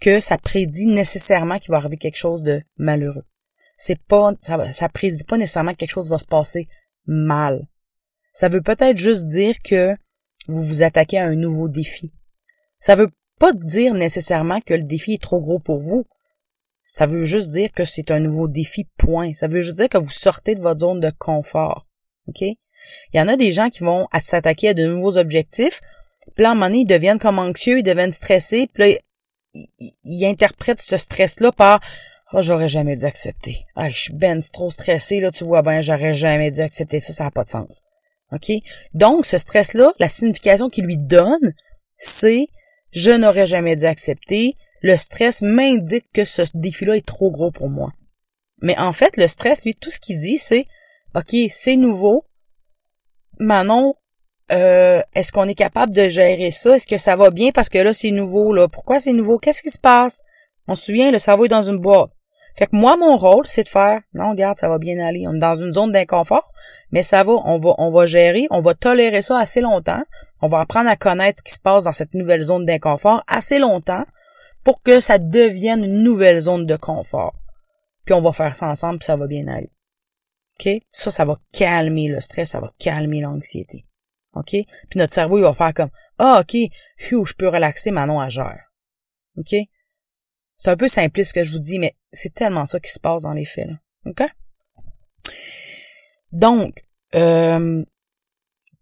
que 0.00 0.20
ça 0.20 0.38
prédit 0.38 0.86
nécessairement 0.86 1.58
qu'il 1.58 1.72
va 1.72 1.78
arriver 1.78 1.96
quelque 1.96 2.16
chose 2.16 2.42
de 2.42 2.62
malheureux. 2.76 3.24
C'est 3.76 4.00
pas, 4.00 4.32
ça, 4.42 4.72
ça 4.72 4.88
prédit 4.88 5.24
pas 5.24 5.38
nécessairement 5.38 5.72
que 5.72 5.78
quelque 5.78 5.90
chose 5.90 6.10
va 6.10 6.18
se 6.18 6.24
passer 6.24 6.68
mal. 7.06 7.66
Ça 8.32 8.48
veut 8.48 8.62
peut-être 8.62 8.96
juste 8.96 9.26
dire 9.26 9.56
que 9.62 9.94
vous 10.48 10.62
vous 10.62 10.82
attaquez 10.82 11.18
à 11.18 11.26
un 11.26 11.36
nouveau 11.36 11.68
défi. 11.68 12.12
Ça 12.78 12.94
veut 12.94 13.10
pas 13.38 13.52
dire 13.52 13.94
nécessairement 13.94 14.60
que 14.60 14.74
le 14.74 14.82
défi 14.82 15.14
est 15.14 15.22
trop 15.22 15.40
gros 15.40 15.58
pour 15.58 15.80
vous. 15.80 16.06
Ça 16.84 17.06
veut 17.06 17.24
juste 17.24 17.52
dire 17.52 17.72
que 17.72 17.84
c'est 17.84 18.10
un 18.10 18.20
nouveau 18.20 18.48
défi, 18.48 18.88
point. 18.96 19.32
Ça 19.34 19.48
veut 19.48 19.60
juste 19.60 19.76
dire 19.76 19.88
que 19.88 19.98
vous 19.98 20.10
sortez 20.10 20.54
de 20.54 20.60
votre 20.60 20.80
zone 20.80 21.00
de 21.00 21.12
confort. 21.16 21.86
OK? 22.26 22.40
Il 22.40 22.56
y 23.14 23.20
en 23.20 23.28
a 23.28 23.36
des 23.36 23.52
gens 23.52 23.68
qui 23.68 23.84
vont 23.84 24.08
s'attaquer 24.18 24.70
à 24.70 24.74
de 24.74 24.86
nouveaux 24.86 25.18
objectifs, 25.18 25.80
puis 26.34 26.44
là, 26.44 26.50
à 26.50 26.54
un 26.54 26.72
ils 26.72 26.86
deviennent 26.86 27.18
comme 27.18 27.38
anxieux, 27.38 27.78
ils 27.78 27.82
deviennent 27.82 28.10
stressés, 28.10 28.68
puis 28.72 28.82
là, 28.82 28.98
ils, 30.04 30.24
interprètent 30.24 30.80
ce 30.80 30.96
stress-là 30.96 31.52
par 31.52 31.80
oh, 32.32 32.42
j'aurais 32.42 32.68
jamais 32.68 32.96
dû 32.96 33.04
accepter. 33.04 33.64
Ah, 33.76 33.90
je 33.90 33.98
suis 33.98 34.12
ben 34.12 34.40
trop 34.52 34.70
stressé, 34.70 35.20
là, 35.20 35.30
tu 35.30 35.44
vois 35.44 35.62
ben, 35.62 35.80
j'aurais 35.80 36.14
jamais 36.14 36.50
dû 36.50 36.60
accepter 36.60 37.00
ça, 37.00 37.12
ça 37.12 37.24
n'a 37.24 37.30
pas 37.30 37.44
de 37.44 37.48
sens. 37.48 37.80
OK? 38.32 38.52
Donc, 38.94 39.26
ce 39.26 39.38
stress-là, 39.38 39.92
la 39.98 40.08
signification 40.08 40.68
qu'il 40.68 40.84
lui 40.84 40.98
donne, 40.98 41.54
c'est 41.98 42.46
je 42.92 43.10
n'aurais 43.10 43.46
jamais 43.46 43.76
dû 43.76 43.84
accepter. 43.84 44.54
Le 44.82 44.96
stress 44.96 45.42
m'indique 45.42 46.06
que 46.12 46.24
ce 46.24 46.42
défi-là 46.54 46.96
est 46.96 47.06
trop 47.06 47.30
gros 47.30 47.50
pour 47.50 47.68
moi. 47.68 47.92
Mais 48.62 48.76
en 48.78 48.92
fait, 48.92 49.16
le 49.16 49.26
stress, 49.26 49.64
lui, 49.64 49.74
tout 49.74 49.90
ce 49.90 50.00
qu'il 50.00 50.18
dit, 50.18 50.38
c'est 50.38 50.66
OK, 51.14 51.34
c'est 51.50 51.76
nouveau. 51.76 52.24
Manon, 53.38 53.94
euh, 54.52 55.02
est-ce 55.14 55.32
qu'on 55.32 55.48
est 55.48 55.54
capable 55.54 55.94
de 55.94 56.08
gérer 56.08 56.50
ça? 56.50 56.76
Est-ce 56.76 56.86
que 56.86 56.96
ça 56.96 57.16
va 57.16 57.30
bien? 57.30 57.50
Parce 57.52 57.68
que 57.68 57.78
là, 57.78 57.92
c'est 57.92 58.10
nouveau, 58.10 58.52
là. 58.52 58.68
Pourquoi 58.68 59.00
c'est 59.00 59.12
nouveau? 59.12 59.38
Qu'est-ce 59.38 59.62
qui 59.62 59.70
se 59.70 59.78
passe? 59.78 60.22
On 60.66 60.74
se 60.74 60.86
souvient, 60.86 61.10
le 61.10 61.18
cerveau 61.18 61.46
est 61.46 61.48
dans 61.48 61.62
une 61.62 61.78
boîte. 61.78 62.10
Fait 62.60 62.66
que 62.66 62.76
moi, 62.76 62.98
mon 62.98 63.16
rôle, 63.16 63.46
c'est 63.46 63.62
de 63.62 63.70
faire, 63.70 64.02
non, 64.12 64.32
regarde, 64.32 64.58
ça 64.58 64.68
va 64.68 64.76
bien 64.76 64.98
aller. 64.98 65.26
On 65.26 65.34
est 65.34 65.38
dans 65.38 65.54
une 65.54 65.72
zone 65.72 65.92
d'inconfort, 65.92 66.52
mais 66.90 67.02
ça 67.02 67.24
va, 67.24 67.32
on 67.32 67.58
va, 67.58 67.74
on 67.78 67.90
va 67.90 68.04
gérer, 68.04 68.48
on 68.50 68.60
va 68.60 68.74
tolérer 68.74 69.22
ça 69.22 69.38
assez 69.38 69.62
longtemps. 69.62 70.02
On 70.42 70.48
va 70.48 70.60
apprendre 70.60 70.90
à 70.90 70.96
connaître 70.96 71.38
ce 71.38 71.42
qui 71.42 71.54
se 71.54 71.60
passe 71.62 71.84
dans 71.84 71.92
cette 71.92 72.12
nouvelle 72.12 72.42
zone 72.42 72.66
d'inconfort 72.66 73.24
assez 73.28 73.58
longtemps 73.58 74.04
pour 74.62 74.82
que 74.82 75.00
ça 75.00 75.16
devienne 75.16 75.84
une 75.84 76.02
nouvelle 76.02 76.38
zone 76.38 76.66
de 76.66 76.76
confort. 76.76 77.34
Puis 78.04 78.12
on 78.12 78.20
va 78.20 78.32
faire 78.34 78.54
ça 78.54 78.68
ensemble, 78.68 78.98
puis 78.98 79.06
ça 79.06 79.16
va 79.16 79.26
bien 79.26 79.48
aller. 79.48 79.72
OK? 80.60 80.82
Ça, 80.92 81.10
ça 81.10 81.24
va 81.24 81.38
calmer 81.54 82.08
le 82.08 82.20
stress, 82.20 82.50
ça 82.50 82.60
va 82.60 82.70
calmer 82.78 83.22
l'anxiété. 83.22 83.86
OK? 84.34 84.50
Puis 84.50 84.98
notre 84.98 85.14
cerveau, 85.14 85.38
il 85.38 85.44
va 85.44 85.54
faire 85.54 85.72
comme, 85.72 85.90
ah, 86.18 86.42
OK, 86.42 86.54
je 86.98 87.34
peux 87.38 87.48
relaxer, 87.48 87.90
maintenant 87.90 88.20
à 88.20 88.28
gère. 88.28 88.70
OK? 89.38 89.54
C'est 90.62 90.68
un 90.68 90.76
peu 90.76 90.88
simpliste 90.88 91.30
ce 91.30 91.34
que 91.40 91.42
je 91.42 91.52
vous 91.52 91.58
dis, 91.58 91.78
mais 91.78 91.96
c'est 92.12 92.34
tellement 92.34 92.66
ça 92.66 92.78
qui 92.80 92.90
se 92.90 93.00
passe 93.00 93.22
dans 93.22 93.32
les 93.32 93.46
faits. 93.46 93.70
OK? 94.04 94.22
Donc, 96.32 96.82
euh, 97.14 97.82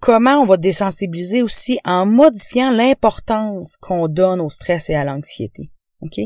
comment 0.01 0.41
on 0.41 0.45
va 0.45 0.57
désensibiliser 0.57 1.41
aussi 1.41 1.79
en 1.85 2.05
modifiant 2.05 2.73
l'importance 2.73 3.77
qu'on 3.77 4.09
donne 4.09 4.41
au 4.41 4.51
stress 4.51 4.91
et 4.91 4.97
à 4.97 5.05
l'anxiété? 5.05 5.71
OK? 6.01 6.19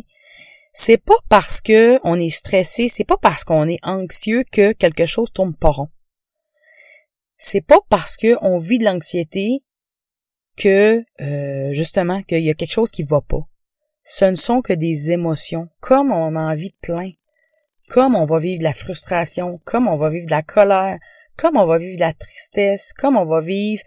C'est 0.72 0.96
pas 0.96 1.18
parce 1.28 1.60
que 1.60 2.00
on 2.02 2.18
est 2.18 2.30
stressé, 2.30 2.88
c'est 2.88 3.04
pas 3.04 3.18
parce 3.18 3.44
qu'on 3.44 3.68
est 3.68 3.80
anxieux 3.82 4.44
que 4.50 4.72
quelque 4.72 5.04
chose 5.04 5.30
tourne 5.34 5.54
pas 5.54 5.68
rond. 5.68 5.90
C'est 7.36 7.60
pas 7.60 7.80
parce 7.90 8.16
que 8.16 8.38
on 8.40 8.56
vit 8.56 8.78
de 8.78 8.84
l'anxiété 8.84 9.60
que 10.56 11.04
euh, 11.20 11.74
justement 11.74 12.22
qu'il 12.22 12.42
y 12.42 12.48
a 12.48 12.54
quelque 12.54 12.72
chose 12.72 12.90
qui 12.90 13.02
va 13.02 13.20
pas 13.20 13.44
ce 14.04 14.24
ne 14.24 14.34
sont 14.34 14.62
que 14.62 14.72
des 14.72 15.12
émotions, 15.12 15.68
comme 15.80 16.12
on 16.12 16.36
a 16.36 16.52
envie 16.52 16.70
de 16.70 16.76
plein, 16.80 17.10
comme 17.88 18.14
on 18.16 18.24
va 18.24 18.38
vivre 18.38 18.58
de 18.58 18.64
la 18.64 18.72
frustration, 18.72 19.60
comme 19.64 19.88
on 19.88 19.96
va 19.96 20.10
vivre 20.10 20.26
de 20.26 20.30
la 20.30 20.42
colère, 20.42 20.98
comme 21.36 21.56
on 21.56 21.66
va 21.66 21.78
vivre 21.78 21.96
de 21.96 22.00
la 22.00 22.12
tristesse, 22.12 22.92
comme 22.94 23.16
on 23.16 23.24
va 23.24 23.40
vivre 23.40 23.82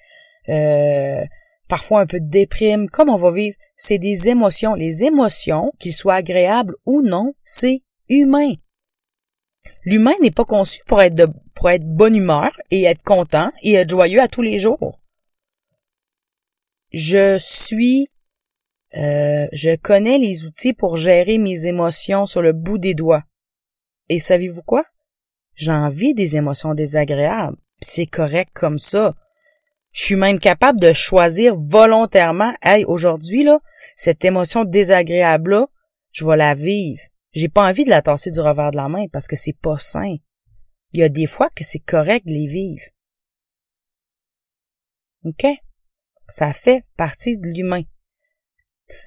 euh, 0.50 1.24
parfois 1.68 2.02
un 2.02 2.06
peu 2.06 2.20
de 2.20 2.30
déprime, 2.30 2.90
comme 2.90 3.10
on 3.10 3.18
va 3.18 3.32
vivre, 3.32 3.58
c'est 3.76 3.98
des 3.98 4.30
émotions. 4.30 4.76
Les 4.76 5.04
émotions, 5.04 5.72
qu'ils 5.80 5.94
soient 5.94 6.16
agréables 6.16 6.76
ou 6.86 7.02
non, 7.02 7.34
c'est 7.44 7.82
humain. 8.10 8.54
L'humain 9.84 10.14
n'est 10.22 10.32
pas 10.32 10.46
conçu 10.46 10.82
pour 10.86 11.02
être 11.02 11.16
de, 11.16 11.28
pour 11.54 11.70
être 11.70 11.86
bonne 11.86 12.16
humeur 12.16 12.52
et 12.72 12.84
être 12.84 13.04
content 13.04 13.52
et 13.62 13.74
être 13.74 13.90
joyeux 13.90 14.22
à 14.22 14.28
tous 14.28 14.42
les 14.42 14.60
jours. 14.60 15.00
Je 16.92 17.38
suis 17.40 18.08
euh, 18.96 19.48
je 19.52 19.76
connais 19.76 20.18
les 20.18 20.46
outils 20.46 20.74
pour 20.74 20.98
gérer 20.98 21.38
mes 21.38 21.66
émotions 21.66 22.26
sur 22.26 22.42
le 22.42 22.54
bout 22.54 22.78
des 22.78 22.94
doigts. 22.94 23.24
Et 24.10 24.20
savez-vous 24.20 24.62
quoi? 24.64 24.86
J'ai 25.56 25.72
envie 25.72 26.14
des 26.14 26.38
émotions 26.38 26.74
désagréables. 26.74 27.58
C'est 27.82 28.06
correct 28.06 28.52
comme 28.54 28.78
ça. 28.78 29.16
Je 29.92 30.04
suis 30.04 30.16
même 30.16 30.40
capable 30.40 30.80
de 30.80 30.92
choisir 30.92 31.56
volontairement, 31.56 32.54
hey, 32.62 32.84
aujourd'hui, 32.86 33.44
là, 33.44 33.60
cette 33.96 34.26
émotion 34.26 34.66
désagréable-là, 34.66 35.68
je 36.12 36.26
vais 36.26 36.38
la 36.38 36.54
vivre. 36.54 37.02
J'ai 37.32 37.50
pas 37.50 37.68
envie 37.68 37.86
de 37.86 37.90
la 37.90 38.02
tasser 38.02 38.32
du 38.32 38.40
revers 38.40 38.72
de 38.72 38.78
la 38.78 38.90
main 38.90 39.08
parce 39.12 39.28
que 39.28 39.36
c'est 39.36 39.58
pas 39.58 39.78
sain. 39.78 40.16
Il 40.92 41.00
y 41.00 41.04
a 41.04 41.10
des 41.10 41.28
fois 41.28 41.50
que 41.50 41.64
c'est 41.64 41.80
correct 41.80 42.26
de 42.26 42.32
les 42.32 42.48
vivre. 42.48 42.84
OK? 45.26 45.46
Ça 46.28 46.54
fait 46.54 46.84
partie 46.98 47.38
de 47.38 47.48
l'humain. 47.48 47.84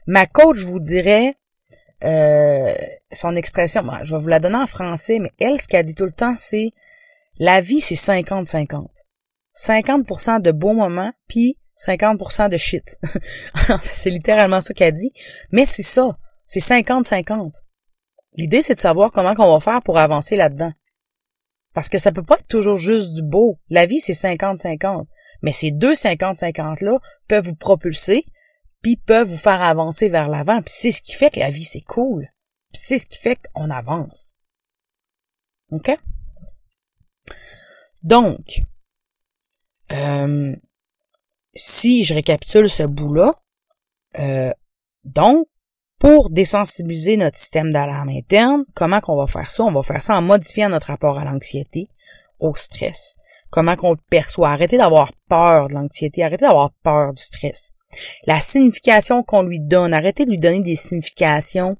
Ma 0.07 0.27
coach 0.27 0.59
vous 0.59 0.81
dirait 0.81 1.35
euh, 2.05 2.75
son 3.13 3.35
expression, 3.37 3.85
je 4.03 4.15
vais 4.15 4.23
vous 4.23 4.29
la 4.29 4.41
donner 4.41 4.57
en 4.57 4.67
français, 4.67 5.19
mais 5.19 5.33
elle, 5.39 5.61
ce 5.61 5.69
qu'elle 5.69 5.85
dit 5.85 5.95
tout 5.95 6.05
le 6.05 6.13
temps, 6.13 6.35
c'est 6.37 6.73
la 7.39 7.61
vie, 7.61 7.81
c'est 7.81 7.95
50-50. 7.95 8.87
50%, 9.57 10.41
de 10.41 10.53
beaux 10.53 10.73
moments, 10.73 11.13
puis 11.29 11.59
50% 11.77 12.49
de 12.49 12.57
shit. 12.57 12.99
c'est 13.83 14.11
littéralement 14.11 14.61
ça 14.61 14.75
qu'elle 14.75 14.95
dit. 14.95 15.13
Mais 15.51 15.67
c'est 15.67 15.83
ça. 15.83 16.17
C'est 16.45 16.61
50-50. 16.61 17.53
L'idée, 18.37 18.63
c'est 18.63 18.75
de 18.75 18.81
savoir 18.81 19.13
comment 19.13 19.35
qu'on 19.35 19.53
va 19.53 19.61
faire 19.61 19.83
pour 19.83 19.99
avancer 19.99 20.37
là-dedans. 20.37 20.73
Parce 21.75 21.89
que 21.89 21.99
ça 21.99 22.13
peut 22.13 22.23
pas 22.23 22.39
être 22.39 22.49
toujours 22.49 22.77
juste 22.77 23.13
du 23.13 23.23
beau. 23.23 23.59
La 23.69 23.87
vie, 23.87 24.01
c'est 24.01 24.13
50-50. 24.13 25.07
Mais 25.43 25.53
ces 25.53 25.71
deux 25.71 25.93
50-50-là 25.93 26.99
peuvent 27.29 27.45
vous 27.45 27.55
propulser 27.55 28.25
puis 28.83 28.97
peuvent 28.97 29.29
vous 29.29 29.37
faire 29.37 29.63
avancer 29.63 30.09
vers 30.09 30.29
l'avant. 30.29 30.61
Puis 30.63 30.75
c'est 30.77 30.91
ce 30.91 31.03
qui 31.03 31.15
fait 31.15 31.31
que 31.31 31.41
la 31.41 31.51
vie, 31.51 31.65
c'est 31.65 31.81
cool. 31.81 32.29
Puis 32.73 32.83
c'est 32.83 32.99
ce 32.99 33.07
qui 33.07 33.19
fait 33.19 33.39
qu'on 33.55 33.71
avance. 33.71 34.35
OK? 35.71 35.97
Donc, 38.03 38.63
euh, 39.93 40.55
si 41.55 42.05
je 42.05 42.15
récapitule 42.15 42.69
ce 42.69 42.85
bout-là, 42.85 43.35
euh, 44.19 44.53
donc, 45.05 45.47
pour 45.99 46.31
désensibiliser 46.31 47.17
notre 47.17 47.37
système 47.37 47.73
d'alarme 47.73 48.11
interne, 48.11 48.65
comment 48.75 49.01
qu'on 49.01 49.17
va 49.17 49.27
faire 49.27 49.51
ça? 49.51 49.65
On 49.65 49.73
va 49.73 49.83
faire 49.83 50.03
ça 50.03 50.17
en 50.17 50.23
modifiant 50.23 50.69
notre 50.69 50.87
rapport 50.87 51.19
à 51.19 51.25
l'anxiété, 51.25 51.89
au 52.39 52.55
stress. 52.55 53.17
Comment 53.51 53.77
qu'on 53.77 53.93
le 53.93 53.99
perçoit? 54.11 54.51
Arrêtez 54.51 54.77
d'avoir 54.77 55.13
peur 55.29 55.69
de 55.69 55.75
l'anxiété, 55.75 56.23
arrêtez 56.23 56.47
d'avoir 56.47 56.71
peur 56.85 57.13
du 57.13 57.23
stress. 57.23 57.73
La 58.27 58.41
signification 58.41 59.23
qu'on 59.23 59.43
lui 59.43 59.61
donne, 59.61 59.95
arrêtez 59.95 60.25
de 60.25 60.31
lui 60.31 60.39
donner 60.39 60.61
des 60.61 60.77
significations, 60.77 61.77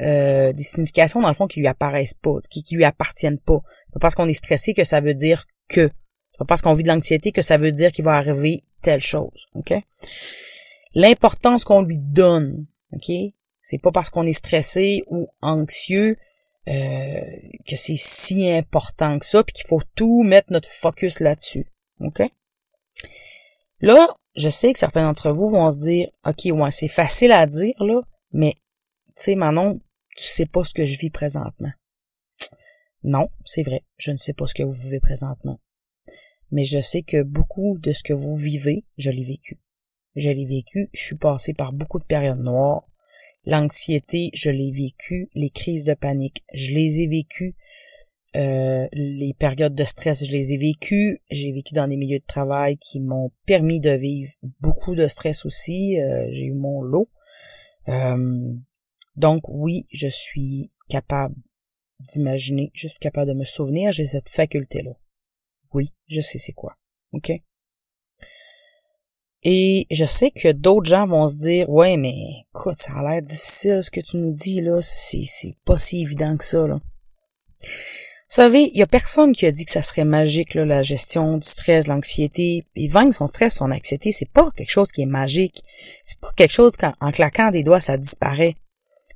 euh, 0.00 0.52
des 0.52 0.62
significations 0.62 1.20
dans 1.20 1.28
le 1.28 1.34
fond 1.34 1.46
qui 1.46 1.60
lui 1.60 1.68
apparaissent 1.68 2.14
pas, 2.14 2.36
qui, 2.50 2.64
lui 2.74 2.84
appartiennent 2.84 3.38
pas. 3.38 3.60
C'est 3.86 3.94
pas 3.94 4.00
parce 4.00 4.14
qu'on 4.14 4.28
est 4.28 4.32
stressé 4.32 4.74
que 4.74 4.84
ça 4.84 5.00
veut 5.00 5.14
dire 5.14 5.44
que. 5.68 5.90
C'est 6.32 6.38
pas 6.38 6.44
parce 6.46 6.62
qu'on 6.62 6.74
vit 6.74 6.82
de 6.82 6.88
l'anxiété 6.88 7.30
que 7.30 7.42
ça 7.42 7.58
veut 7.58 7.72
dire 7.72 7.92
qu'il 7.92 8.04
va 8.04 8.14
arriver 8.14 8.64
telle 8.80 9.00
chose. 9.00 9.46
OK? 9.54 9.72
L'importance 10.94 11.64
qu'on 11.64 11.82
lui 11.82 11.98
donne, 11.98 12.66
OK? 12.92 13.12
C'est 13.60 13.78
pas 13.78 13.92
parce 13.92 14.10
qu'on 14.10 14.26
est 14.26 14.32
stressé 14.32 15.04
ou 15.08 15.28
anxieux 15.40 16.16
euh, 16.68 17.20
que 17.66 17.76
c'est 17.76 17.96
si 17.96 18.50
important 18.50 19.18
que 19.18 19.26
ça, 19.26 19.42
puis 19.44 19.52
qu'il 19.52 19.66
faut 19.66 19.82
tout 19.94 20.22
mettre 20.22 20.52
notre 20.52 20.68
focus 20.68 21.20
là-dessus. 21.20 21.66
OK? 22.00 22.22
Là, 23.80 24.16
je 24.34 24.48
sais 24.48 24.72
que 24.72 24.78
certains 24.78 25.02
d'entre 25.02 25.30
vous 25.30 25.48
vont 25.48 25.70
se 25.70 25.78
dire, 25.78 26.10
OK, 26.26 26.46
ouais, 26.46 26.70
c'est 26.70 26.88
facile 26.88 27.32
à 27.32 27.46
dire, 27.46 27.74
là, 27.82 28.00
mais, 28.32 28.54
tu 29.08 29.24
sais, 29.24 29.34
Manon, 29.34 29.80
tu 30.16 30.26
sais 30.26 30.46
pas 30.46 30.64
ce 30.64 30.74
que 30.74 30.84
je 30.84 30.98
vis 30.98 31.10
présentement. 31.10 31.72
Non, 33.04 33.28
c'est 33.44 33.62
vrai, 33.62 33.84
je 33.96 34.10
ne 34.10 34.16
sais 34.16 34.32
pas 34.32 34.46
ce 34.46 34.54
que 34.54 34.62
vous 34.62 34.72
vivez 34.72 35.00
présentement. 35.00 35.58
mais 36.50 36.64
je 36.64 36.80
sais 36.80 37.02
que 37.02 37.22
beaucoup 37.22 37.78
de 37.78 37.92
ce 37.92 38.02
que 38.02 38.12
vous 38.12 38.36
vivez, 38.36 38.84
je 38.98 39.10
l'ai 39.10 39.24
vécu. 39.24 39.58
Je 40.14 40.28
l'ai 40.28 40.44
vécu, 40.44 40.90
je 40.92 41.02
suis 41.02 41.16
passé 41.16 41.54
par 41.54 41.72
beaucoup 41.72 41.98
de 41.98 42.04
périodes 42.04 42.40
noires. 42.42 42.86
L'anxiété, 43.44 44.30
je 44.34 44.50
l'ai 44.50 44.70
vécu. 44.70 45.30
Les 45.34 45.48
crises 45.48 45.84
de 45.84 45.94
panique, 45.94 46.44
je 46.52 46.72
les 46.72 47.00
ai 47.00 47.06
vécues. 47.06 47.56
Euh, 48.34 48.88
les 48.92 49.34
périodes 49.34 49.74
de 49.74 49.84
stress, 49.84 50.24
je 50.24 50.32
les 50.32 50.52
ai 50.52 50.56
vécues. 50.56 51.20
J'ai 51.30 51.52
vécu 51.52 51.74
dans 51.74 51.86
des 51.86 51.96
milieux 51.96 52.18
de 52.18 52.26
travail 52.26 52.78
qui 52.78 53.00
m'ont 53.00 53.30
permis 53.46 53.80
de 53.80 53.90
vivre 53.90 54.32
beaucoup 54.60 54.94
de 54.94 55.06
stress 55.06 55.44
aussi. 55.44 56.00
Euh, 56.00 56.26
j'ai 56.30 56.46
eu 56.46 56.54
mon 56.54 56.82
lot. 56.82 57.08
Euh, 57.88 58.54
donc 59.16 59.48
oui, 59.48 59.86
je 59.92 60.08
suis 60.08 60.70
capable 60.88 61.34
d'imaginer, 62.00 62.70
je 62.74 62.88
suis 62.88 62.98
capable 62.98 63.28
de 63.28 63.38
me 63.38 63.44
souvenir, 63.44 63.92
j'ai 63.92 64.06
cette 64.06 64.28
faculté-là. 64.28 64.92
Oui, 65.72 65.92
je 66.06 66.20
sais 66.20 66.38
c'est 66.38 66.52
quoi. 66.52 66.76
OK? 67.12 67.32
Et 69.44 69.86
je 69.90 70.04
sais 70.04 70.30
que 70.30 70.52
d'autres 70.52 70.88
gens 70.88 71.06
vont 71.06 71.26
se 71.26 71.36
dire, 71.36 71.68
ouais, 71.68 71.96
mais 71.96 72.44
écoute, 72.50 72.76
ça 72.76 72.92
a 72.94 73.02
l'air 73.02 73.22
difficile 73.22 73.82
ce 73.82 73.90
que 73.90 74.00
tu 74.00 74.16
nous 74.16 74.32
dis, 74.32 74.60
là. 74.60 74.80
C'est, 74.80 75.56
pas 75.64 75.78
si 75.78 76.02
évident 76.02 76.36
que 76.36 76.44
ça, 76.44 76.66
là. 76.66 76.80
Vous 78.32 78.36
savez, 78.36 78.70
il 78.72 78.78
y 78.78 78.82
a 78.82 78.86
personne 78.86 79.34
qui 79.34 79.44
a 79.44 79.52
dit 79.52 79.66
que 79.66 79.70
ça 79.70 79.82
serait 79.82 80.06
magique, 80.06 80.54
la 80.54 80.80
gestion 80.80 81.36
du 81.36 81.46
stress, 81.46 81.86
l'anxiété. 81.86 82.64
Et 82.74 82.88
vaincre 82.88 83.14
son 83.14 83.26
stress, 83.26 83.56
son 83.56 83.70
anxiété, 83.70 84.10
c'est 84.10 84.30
pas 84.30 84.50
quelque 84.56 84.70
chose 84.70 84.90
qui 84.90 85.02
est 85.02 85.06
magique. 85.06 85.62
C'est 86.02 86.18
pas 86.18 86.32
quelque 86.34 86.54
chose 86.54 86.72
qu'en 86.78 87.10
claquant 87.12 87.50
des 87.50 87.62
doigts, 87.62 87.82
ça 87.82 87.98
disparaît. 87.98 88.56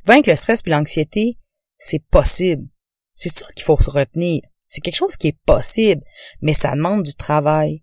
Vaincre 0.05 0.29
le 0.29 0.37
stress 0.37 0.61
puis 0.61 0.71
l'anxiété, 0.71 1.39
c'est 1.79 2.05
possible. 2.11 2.69
C'est 3.15 3.31
ça 3.31 3.47
qu'il 3.55 3.65
faut 3.65 3.77
retenir. 3.77 4.43
C'est 4.69 4.83
quelque 4.83 4.99
chose 4.99 5.17
qui 5.17 5.29
est 5.29 5.39
possible, 5.47 6.03
mais 6.43 6.53
ça 6.53 6.73
demande 6.73 7.03
du 7.03 7.15
travail. 7.15 7.83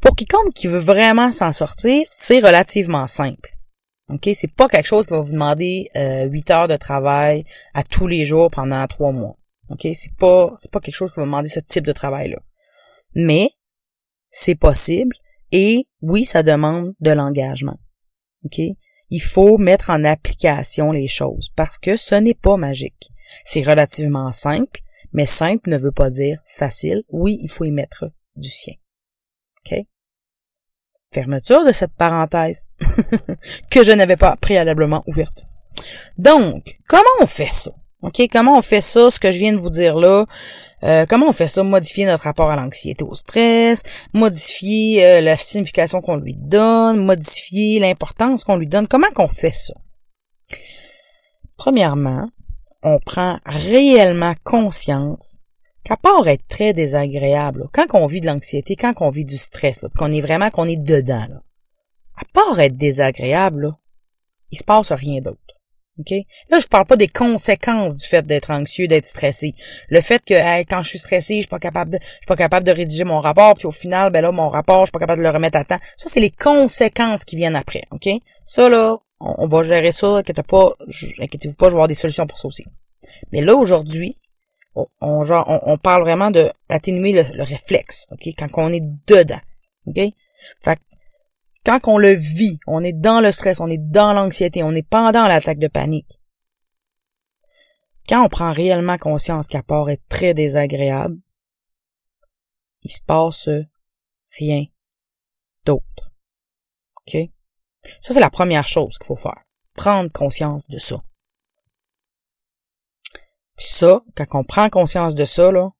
Pour 0.00 0.14
quiconque 0.14 0.54
qui 0.54 0.68
veut 0.68 0.78
vraiment 0.78 1.32
s'en 1.32 1.50
sortir, 1.50 2.06
c'est 2.08 2.38
relativement 2.38 3.08
simple. 3.08 3.50
OK? 4.08 4.30
C'est 4.34 4.54
pas 4.54 4.68
quelque 4.68 4.86
chose 4.86 5.08
qui 5.08 5.12
va 5.12 5.22
vous 5.22 5.32
demander 5.32 5.90
euh, 5.96 6.28
8 6.28 6.50
heures 6.52 6.68
de 6.68 6.76
travail 6.76 7.44
à 7.74 7.82
tous 7.82 8.06
les 8.06 8.24
jours 8.24 8.48
pendant 8.48 8.86
trois 8.86 9.10
mois. 9.10 9.34
OK? 9.70 9.88
C'est 9.94 10.14
pas, 10.16 10.52
c'est 10.56 10.72
pas 10.72 10.80
quelque 10.80 10.94
chose 10.94 11.10
qui 11.10 11.20
va 11.20 11.26
demander 11.26 11.48
ce 11.48 11.60
type 11.60 11.86
de 11.86 11.92
travail-là. 11.92 12.38
Mais, 13.14 13.50
c'est 14.30 14.54
possible 14.54 15.16
et 15.52 15.86
oui, 16.02 16.24
ça 16.24 16.42
demande 16.42 16.94
de 17.00 17.10
l'engagement. 17.10 17.78
OK? 18.44 18.60
Il 19.10 19.22
faut 19.22 19.58
mettre 19.58 19.90
en 19.90 20.04
application 20.04 20.92
les 20.92 21.08
choses 21.08 21.50
parce 21.56 21.78
que 21.78 21.96
ce 21.96 22.14
n'est 22.14 22.34
pas 22.34 22.56
magique. 22.56 23.10
C'est 23.44 23.62
relativement 23.62 24.30
simple, 24.32 24.80
mais 25.12 25.26
simple 25.26 25.70
ne 25.70 25.78
veut 25.78 25.92
pas 25.92 26.10
dire 26.10 26.40
facile. 26.46 27.02
Oui, 27.08 27.38
il 27.40 27.50
faut 27.50 27.64
y 27.64 27.72
mettre 27.72 28.12
du 28.36 28.48
sien. 28.48 28.74
OK? 29.64 29.84
Fermeture 31.12 31.64
de 31.64 31.72
cette 31.72 31.94
parenthèse 31.94 32.64
que 33.70 33.82
je 33.82 33.92
n'avais 33.92 34.16
pas 34.16 34.36
préalablement 34.36 35.02
ouverte. 35.08 35.44
Donc, 36.18 36.78
comment 36.86 37.02
on 37.20 37.26
fait 37.26 37.50
ça? 37.50 37.72
OK? 38.02 38.22
Comment 38.32 38.56
on 38.56 38.62
fait 38.62 38.80
ça, 38.80 39.10
ce 39.10 39.20
que 39.20 39.30
je 39.30 39.38
viens 39.38 39.52
de 39.52 39.58
vous 39.58 39.70
dire 39.70 39.96
là? 39.96 40.26
Euh, 40.82 41.04
comment 41.06 41.28
on 41.28 41.32
fait 41.32 41.48
ça? 41.48 41.62
Modifier 41.62 42.06
notre 42.06 42.24
rapport 42.24 42.50
à 42.50 42.56
l'anxiété, 42.56 43.04
au 43.04 43.14
stress, 43.14 43.82
modifier 44.14 45.04
euh, 45.04 45.20
la 45.20 45.36
signification 45.36 46.00
qu'on 46.00 46.16
lui 46.16 46.34
donne, 46.34 47.04
modifier 47.04 47.78
l'importance 47.78 48.44
qu'on 48.44 48.56
lui 48.56 48.66
donne? 48.66 48.88
Comment 48.88 49.10
qu'on 49.14 49.28
fait 49.28 49.50
ça? 49.50 49.74
Premièrement, 51.56 52.30
on 52.82 52.98
prend 52.98 53.38
réellement 53.44 54.34
conscience 54.44 55.36
qu'à 55.84 55.96
part 55.96 56.26
être 56.28 56.46
très 56.48 56.72
désagréable, 56.72 57.68
quand 57.72 57.86
on 57.92 58.06
vit 58.06 58.20
de 58.20 58.26
l'anxiété, 58.26 58.76
quand 58.76 58.94
on 59.00 59.10
vit 59.10 59.24
du 59.26 59.36
stress, 59.36 59.84
qu'on 59.98 60.12
est 60.12 60.20
vraiment 60.20 60.50
qu'on 60.50 60.66
est 60.66 60.76
dedans, 60.76 61.26
là, 61.28 61.42
à 62.16 62.24
part 62.32 62.60
être 62.60 62.76
désagréable, 62.76 63.62
là, 63.62 63.78
il 64.50 64.58
se 64.58 64.64
passe 64.64 64.92
rien 64.92 65.20
d'autre. 65.20 65.59
Là, 66.50 66.58
je 66.58 66.66
parle 66.66 66.86
pas 66.86 66.96
des 66.96 67.08
conséquences 67.08 67.96
du 67.98 68.06
fait 68.06 68.24
d'être 68.26 68.50
anxieux, 68.50 68.88
d'être 68.88 69.06
stressé. 69.06 69.54
Le 69.88 70.00
fait 70.00 70.22
que 70.24 70.34
quand 70.64 70.82
je 70.82 70.88
suis 70.88 70.98
stressé, 70.98 71.36
je 71.36 71.40
suis 71.40 71.48
pas 71.48 71.58
capable 71.58 71.98
je 72.00 72.16
suis 72.16 72.26
pas 72.26 72.36
capable 72.36 72.66
de 72.66 72.72
rédiger 72.72 73.04
mon 73.04 73.20
rapport, 73.20 73.54
puis 73.54 73.66
au 73.66 73.70
final, 73.70 74.10
ben 74.10 74.20
là, 74.22 74.32
mon 74.32 74.48
rapport, 74.48 74.80
je 74.80 74.86
suis 74.86 74.92
pas 74.92 74.98
capable 74.98 75.18
de 75.18 75.24
le 75.24 75.30
remettre 75.30 75.58
à 75.58 75.64
temps. 75.64 75.78
Ça, 75.96 76.08
c'est 76.08 76.20
les 76.20 76.30
conséquences 76.30 77.24
qui 77.24 77.36
viennent 77.36 77.56
après, 77.56 77.82
OK? 77.90 78.08
Ça, 78.44 78.68
là, 78.68 78.96
on, 79.20 79.46
va 79.46 79.62
gérer 79.62 79.92
ça, 79.92 80.18
inquiétez 80.18 80.42
pas, 80.42 80.72
inquiétez-vous 81.20 81.54
pas, 81.54 81.66
je 81.66 81.70
vais 81.70 81.76
avoir 81.76 81.88
des 81.88 81.94
solutions 81.94 82.26
pour 82.26 82.38
ça 82.38 82.48
aussi. 82.48 82.64
Mais 83.32 83.42
là, 83.42 83.54
aujourd'hui, 83.54 84.16
on, 84.74 84.86
on, 85.00 85.78
parle 85.78 86.02
vraiment 86.02 86.30
de 86.30 86.50
atténuer 86.68 87.12
le, 87.12 87.42
réflexe, 87.42 88.06
OK? 88.12 88.28
Quand 88.38 88.48
on 88.56 88.72
est 88.72 88.82
dedans? 89.06 89.40
Fait 90.62 90.78
quand 91.64 91.80
on 91.86 91.98
le 91.98 92.12
vit, 92.12 92.58
on 92.66 92.82
est 92.82 92.92
dans 92.92 93.20
le 93.20 93.30
stress, 93.32 93.60
on 93.60 93.68
est 93.68 93.78
dans 93.78 94.12
l'anxiété, 94.12 94.62
on 94.62 94.72
est 94.72 94.86
pendant 94.86 95.26
l'attaque 95.26 95.58
de 95.58 95.68
panique. 95.68 96.20
Quand 98.08 98.24
on 98.24 98.28
prend 98.28 98.52
réellement 98.52 98.98
conscience 98.98 99.46
qu'à 99.46 99.62
part 99.62 99.90
être 99.90 100.06
très 100.08 100.34
désagréable, 100.34 101.18
il 102.82 102.90
se 102.90 103.02
passe 103.02 103.48
rien 104.38 104.64
d'autre. 105.64 106.10
OK? 106.96 107.16
Ça, 108.00 108.14
c'est 108.14 108.20
la 108.20 108.30
première 108.30 108.66
chose 108.66 108.98
qu'il 108.98 109.06
faut 109.06 109.16
faire. 109.16 109.44
Prendre 109.74 110.10
conscience 110.10 110.66
de 110.68 110.78
ça. 110.78 111.02
Puis 113.56 113.66
ça, 113.66 114.02
quand 114.16 114.26
on 114.32 114.44
prend 114.44 114.70
conscience 114.70 115.14
de 115.14 115.24
ça, 115.24 115.52
là, 115.52 115.70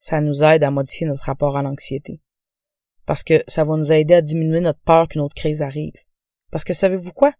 ça 0.00 0.20
nous 0.20 0.42
aide 0.42 0.64
à 0.64 0.70
modifier 0.70 1.06
notre 1.06 1.24
rapport 1.24 1.56
à 1.56 1.62
l'anxiété 1.62 2.20
parce 3.10 3.24
que 3.24 3.42
ça 3.48 3.64
va 3.64 3.76
nous 3.76 3.90
aider 3.90 4.14
à 4.14 4.22
diminuer 4.22 4.60
notre 4.60 4.78
peur 4.82 5.08
qu'une 5.08 5.22
autre 5.22 5.34
crise 5.34 5.62
arrive. 5.62 5.96
Parce 6.52 6.62
que 6.62 6.72
savez-vous 6.72 7.12
quoi? 7.12 7.34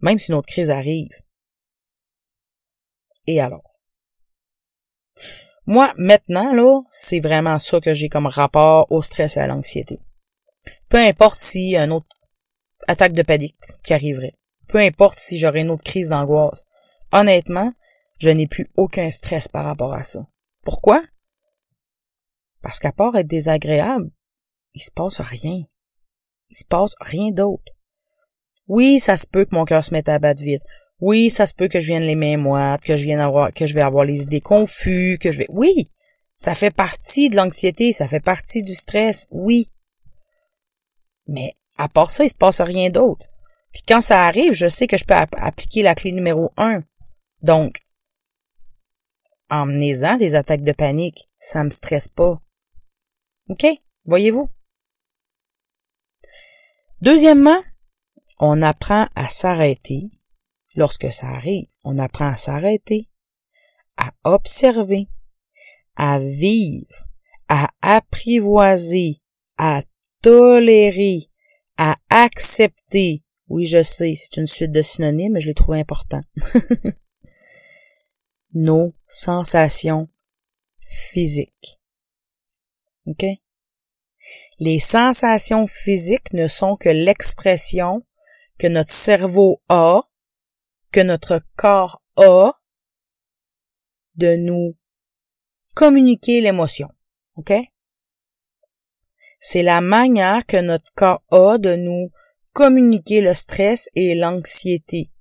Même 0.00 0.18
si 0.18 0.30
une 0.30 0.38
autre 0.38 0.48
crise 0.48 0.70
arrive. 0.70 1.12
Et 3.26 3.42
alors? 3.42 3.76
Moi, 5.66 5.92
maintenant, 5.98 6.54
là, 6.54 6.80
c'est 6.90 7.20
vraiment 7.20 7.58
ça 7.58 7.78
que 7.78 7.92
j'ai 7.92 8.08
comme 8.08 8.26
rapport 8.26 8.90
au 8.90 9.02
stress 9.02 9.36
et 9.36 9.40
à 9.40 9.46
l'anxiété. 9.46 10.00
Peu 10.88 10.96
importe 10.96 11.38
si 11.38 11.76
une 11.76 11.92
autre 11.92 12.08
attaque 12.86 13.12
de 13.12 13.20
panique 13.20 13.60
qui 13.84 13.92
arriverait. 13.92 14.38
Peu 14.66 14.78
importe 14.78 15.18
si 15.18 15.38
j'aurais 15.38 15.60
une 15.60 15.70
autre 15.72 15.84
crise 15.84 16.08
d'angoisse. 16.08 16.64
Honnêtement, 17.12 17.74
je 18.16 18.30
n'ai 18.30 18.46
plus 18.46 18.66
aucun 18.76 19.10
stress 19.10 19.46
par 19.46 19.66
rapport 19.66 19.92
à 19.92 20.04
ça. 20.04 20.26
Pourquoi? 20.64 21.04
Parce 22.62 22.78
qu'à 22.78 22.92
part 22.92 23.14
être 23.14 23.26
désagréable, 23.26 24.10
il 24.78 24.82
se 24.82 24.92
passe 24.92 25.20
rien. 25.20 25.64
Il 26.50 26.56
se 26.56 26.64
passe 26.64 26.94
rien 27.00 27.32
d'autre. 27.32 27.64
Oui, 28.68 29.00
ça 29.00 29.16
se 29.16 29.26
peut 29.26 29.44
que 29.44 29.54
mon 29.54 29.64
cœur 29.64 29.84
se 29.84 29.92
mette 29.92 30.08
à 30.08 30.20
battre 30.20 30.42
vite. 30.42 30.62
Oui, 31.00 31.30
ça 31.30 31.46
se 31.46 31.54
peut 31.54 31.66
que 31.66 31.80
je 31.80 31.86
vienne 31.86 32.04
les 32.04 32.14
mains 32.14 32.36
moites, 32.36 32.82
que 32.82 32.96
je 32.96 33.04
vienne 33.04 33.18
avoir, 33.18 33.52
que 33.52 33.66
je 33.66 33.74
vais 33.74 33.82
avoir 33.82 34.04
les 34.04 34.22
idées 34.22 34.40
confuses, 34.40 35.18
que 35.18 35.32
je 35.32 35.38
vais, 35.38 35.46
oui, 35.48 35.90
ça 36.36 36.54
fait 36.54 36.70
partie 36.70 37.28
de 37.28 37.36
l'anxiété, 37.36 37.92
ça 37.92 38.06
fait 38.06 38.20
partie 38.20 38.62
du 38.62 38.74
stress, 38.74 39.26
oui. 39.30 39.68
Mais, 41.26 41.54
à 41.76 41.88
part 41.88 42.12
ça, 42.12 42.24
il 42.24 42.28
se 42.28 42.36
passe 42.36 42.60
rien 42.60 42.90
d'autre. 42.90 43.26
Puis 43.72 43.82
quand 43.86 44.00
ça 44.00 44.26
arrive, 44.26 44.52
je 44.52 44.68
sais 44.68 44.86
que 44.86 44.96
je 44.96 45.04
peux 45.04 45.14
appliquer 45.14 45.82
la 45.82 45.94
clé 45.94 46.12
numéro 46.12 46.52
un. 46.56 46.84
Donc, 47.42 47.80
en 49.50 49.66
menant 49.66 50.16
des 50.16 50.36
attaques 50.36 50.62
de 50.62 50.72
panique, 50.72 51.28
ça 51.38 51.64
me 51.64 51.70
stresse 51.70 52.08
pas. 52.08 52.40
OK? 53.48 53.66
Voyez-vous? 54.04 54.48
Deuxièmement, 57.00 57.62
on 58.40 58.60
apprend 58.62 59.08
à 59.14 59.28
s'arrêter 59.28 60.10
lorsque 60.74 61.12
ça 61.12 61.28
arrive. 61.28 61.68
On 61.84 61.98
apprend 61.98 62.28
à 62.28 62.36
s'arrêter, 62.36 63.08
à 63.96 64.12
observer, 64.24 65.08
à 65.96 66.18
vivre, 66.18 67.06
à 67.48 67.70
apprivoiser, 67.82 69.20
à 69.58 69.82
tolérer, 70.22 71.30
à 71.76 71.96
accepter. 72.10 73.22
Oui, 73.48 73.66
je 73.66 73.82
sais, 73.82 74.14
c'est 74.14 74.36
une 74.36 74.46
suite 74.46 74.72
de 74.72 74.82
synonymes, 74.82 75.34
mais 75.34 75.40
je 75.40 75.48
les 75.48 75.54
trouve 75.54 75.76
importants. 75.76 76.24
Nos 78.54 78.94
sensations 79.06 80.08
physiques. 80.80 81.80
Les 84.60 84.80
sensations 84.80 85.68
physiques 85.68 86.32
ne 86.32 86.48
sont 86.48 86.76
que 86.76 86.88
l'expression 86.88 88.04
que 88.58 88.66
notre 88.66 88.90
cerveau 88.90 89.62
a, 89.68 90.02
que 90.90 91.00
notre 91.00 91.42
corps 91.56 92.02
a, 92.16 92.52
de 94.16 94.34
nous 94.34 94.76
communiquer 95.74 96.40
l'émotion. 96.40 96.88
OK? 97.36 97.52
C'est 99.38 99.62
la 99.62 99.80
manière 99.80 100.44
que 100.44 100.56
notre 100.56 100.92
corps 100.94 101.22
a 101.30 101.58
de 101.58 101.76
nous 101.76 102.10
communiquer 102.52 103.20
le 103.20 103.34
stress 103.34 103.88
et 103.94 104.16
l'anxiété. 104.16 105.12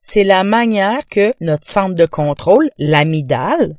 C'est 0.00 0.24
la 0.24 0.44
manière 0.44 1.06
que 1.08 1.34
notre 1.40 1.66
centre 1.66 1.94
de 1.94 2.06
contrôle, 2.06 2.70
l'amygdale, 2.78 3.78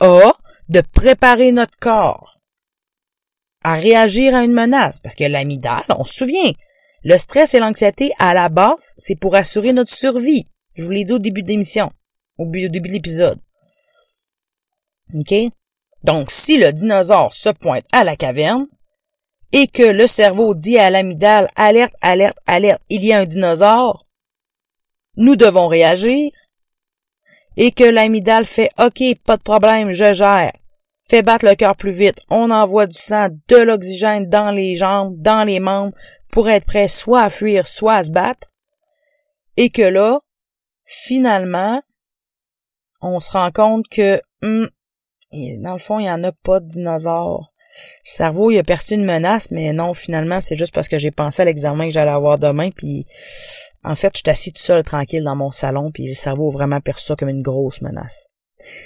a 0.00 0.32
de 0.68 0.80
préparer 0.80 1.52
notre 1.52 1.76
corps 1.78 2.35
à 3.66 3.74
réagir 3.74 4.32
à 4.36 4.44
une 4.44 4.52
menace. 4.52 5.00
Parce 5.00 5.16
que 5.16 5.24
l'amygdale, 5.24 5.84
on 5.98 6.04
se 6.04 6.18
souvient, 6.18 6.52
le 7.02 7.18
stress 7.18 7.52
et 7.52 7.58
l'anxiété, 7.58 8.12
à 8.20 8.32
la 8.32 8.48
base, 8.48 8.94
c'est 8.96 9.18
pour 9.18 9.34
assurer 9.34 9.72
notre 9.72 9.92
survie. 9.92 10.46
Je 10.74 10.84
vous 10.84 10.90
l'ai 10.92 11.02
dit 11.02 11.12
au 11.12 11.18
début 11.18 11.42
de 11.42 11.48
l'émission, 11.48 11.90
au 12.38 12.46
début 12.46 12.88
de 12.88 12.92
l'épisode. 12.92 13.40
OK? 15.12 15.34
Donc, 16.04 16.30
si 16.30 16.58
le 16.58 16.72
dinosaure 16.72 17.34
se 17.34 17.48
pointe 17.48 17.84
à 17.90 18.04
la 18.04 18.14
caverne 18.14 18.68
et 19.52 19.66
que 19.66 19.82
le 19.82 20.06
cerveau 20.06 20.54
dit 20.54 20.78
à 20.78 20.88
l'amygdale, 20.88 21.48
alerte, 21.56 21.94
alerte, 22.02 22.38
alerte, 22.46 22.82
il 22.88 23.04
y 23.04 23.12
a 23.12 23.18
un 23.18 23.26
dinosaure, 23.26 24.06
nous 25.16 25.34
devons 25.34 25.66
réagir 25.66 26.30
et 27.56 27.72
que 27.72 27.84
l'amygdale 27.84 28.46
fait 28.46 28.70
OK, 28.78 29.02
pas 29.24 29.36
de 29.36 29.42
problème, 29.42 29.90
je 29.90 30.12
gère. 30.12 30.52
Fait 31.08 31.22
battre 31.22 31.46
le 31.46 31.54
cœur 31.54 31.76
plus 31.76 31.92
vite. 31.92 32.20
On 32.30 32.50
envoie 32.50 32.86
du 32.86 32.98
sang, 32.98 33.28
de 33.48 33.56
l'oxygène 33.56 34.28
dans 34.28 34.50
les 34.50 34.74
jambes, 34.74 35.16
dans 35.18 35.44
les 35.44 35.60
membres, 35.60 35.94
pour 36.30 36.48
être 36.48 36.66
prêt 36.66 36.88
soit 36.88 37.22
à 37.22 37.28
fuir, 37.28 37.66
soit 37.66 37.94
à 37.94 38.02
se 38.02 38.10
battre. 38.10 38.48
Et 39.56 39.70
que 39.70 39.82
là, 39.82 40.20
finalement, 40.84 41.80
on 43.00 43.20
se 43.20 43.30
rend 43.30 43.50
compte 43.52 43.88
que, 43.88 44.20
hum, 44.42 44.68
dans 45.32 45.72
le 45.74 45.78
fond, 45.78 45.98
il 46.00 46.04
n'y 46.04 46.10
en 46.10 46.24
a 46.24 46.32
pas 46.32 46.60
de 46.60 46.66
dinosaures. 46.66 47.52
Le 48.04 48.10
cerveau, 48.10 48.50
il 48.50 48.58
a 48.58 48.62
perçu 48.62 48.94
une 48.94 49.04
menace, 49.04 49.50
mais 49.50 49.72
non, 49.72 49.92
finalement, 49.94 50.40
c'est 50.40 50.56
juste 50.56 50.74
parce 50.74 50.88
que 50.88 50.98
j'ai 50.98 51.10
pensé 51.10 51.42
à 51.42 51.44
l'examen 51.44 51.84
que 51.84 51.92
j'allais 51.92 52.10
avoir 52.10 52.38
demain, 52.38 52.70
puis 52.70 53.06
en 53.84 53.94
fait, 53.94 54.12
je 54.14 54.22
suis 54.24 54.30
assis 54.30 54.52
tout 54.52 54.62
seul, 54.62 54.82
tranquille, 54.82 55.22
dans 55.22 55.36
mon 55.36 55.50
salon, 55.50 55.90
puis 55.92 56.08
le 56.08 56.14
cerveau 56.14 56.48
a 56.48 56.52
vraiment 56.52 56.80
perçu 56.80 57.04
ça 57.04 57.16
comme 57.16 57.28
une 57.28 57.42
grosse 57.42 57.82
menace. 57.82 58.28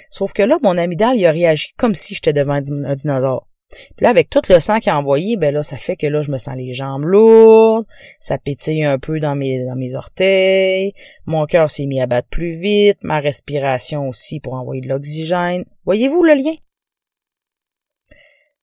Sauf 0.09 0.33
que 0.33 0.43
là, 0.43 0.57
mon 0.63 0.77
amygdale, 0.77 1.17
il 1.17 1.25
a 1.25 1.31
réagi 1.31 1.73
comme 1.77 1.95
si 1.95 2.15
j'étais 2.15 2.33
devant 2.33 2.53
un 2.53 2.95
dinosaure. 2.95 3.47
Puis 3.95 4.03
là, 4.03 4.09
avec 4.09 4.29
tout 4.29 4.41
le 4.49 4.59
sang 4.59 4.79
qu'il 4.79 4.91
a 4.91 4.97
envoyé, 4.97 5.37
ben 5.37 5.53
là, 5.53 5.63
ça 5.63 5.77
fait 5.77 5.95
que 5.95 6.07
là, 6.07 6.21
je 6.21 6.31
me 6.31 6.37
sens 6.37 6.55
les 6.55 6.73
jambes 6.73 7.05
lourdes, 7.05 7.85
ça 8.19 8.37
pétille 8.37 8.83
un 8.83 8.99
peu 8.99 9.19
dans 9.19 9.35
mes, 9.35 9.65
dans 9.65 9.75
mes 9.75 9.95
orteils, 9.95 10.93
mon 11.25 11.45
cœur 11.45 11.69
s'est 11.71 11.85
mis 11.85 12.01
à 12.01 12.07
battre 12.07 12.27
plus 12.27 12.51
vite, 12.51 12.97
ma 13.01 13.19
respiration 13.19 14.09
aussi 14.09 14.39
pour 14.39 14.53
envoyer 14.53 14.81
de 14.81 14.89
l'oxygène. 14.89 15.65
Voyez-vous 15.85 16.23
le 16.23 16.33
lien? 16.33 16.55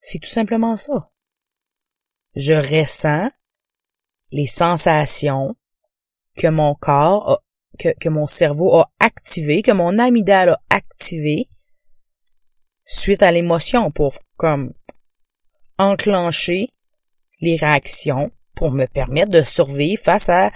C'est 0.01 0.19
tout 0.19 0.29
simplement 0.29 0.77
ça. 0.77 1.07
Je 2.35 2.55
ressens 2.55 3.31
les 4.31 4.47
sensations 4.47 5.57
que 6.37 6.49
mon 6.49 6.75
corps 6.75 7.31
a, 7.31 7.39
que, 7.79 8.09
mon 8.09 8.27
cerveau 8.27 8.77
a 8.77 8.91
activé, 9.01 9.63
que 9.63 9.73
mon 9.73 9.99
amygdale 9.99 10.51
a 10.51 10.61
activé 10.71 11.49
suite 12.85 13.23
à 13.23 13.31
l'émotion 13.31 13.91
pour 13.91 14.15
comme 14.37 14.73
enclencher 15.79 16.71
les 17.41 17.57
réactions 17.57 18.31
pour 18.55 18.73
me 18.73 18.87
permettre 18.87 19.31
de 19.31 19.43
survivre 19.43 20.03
face 20.03 20.29
à 20.29 20.51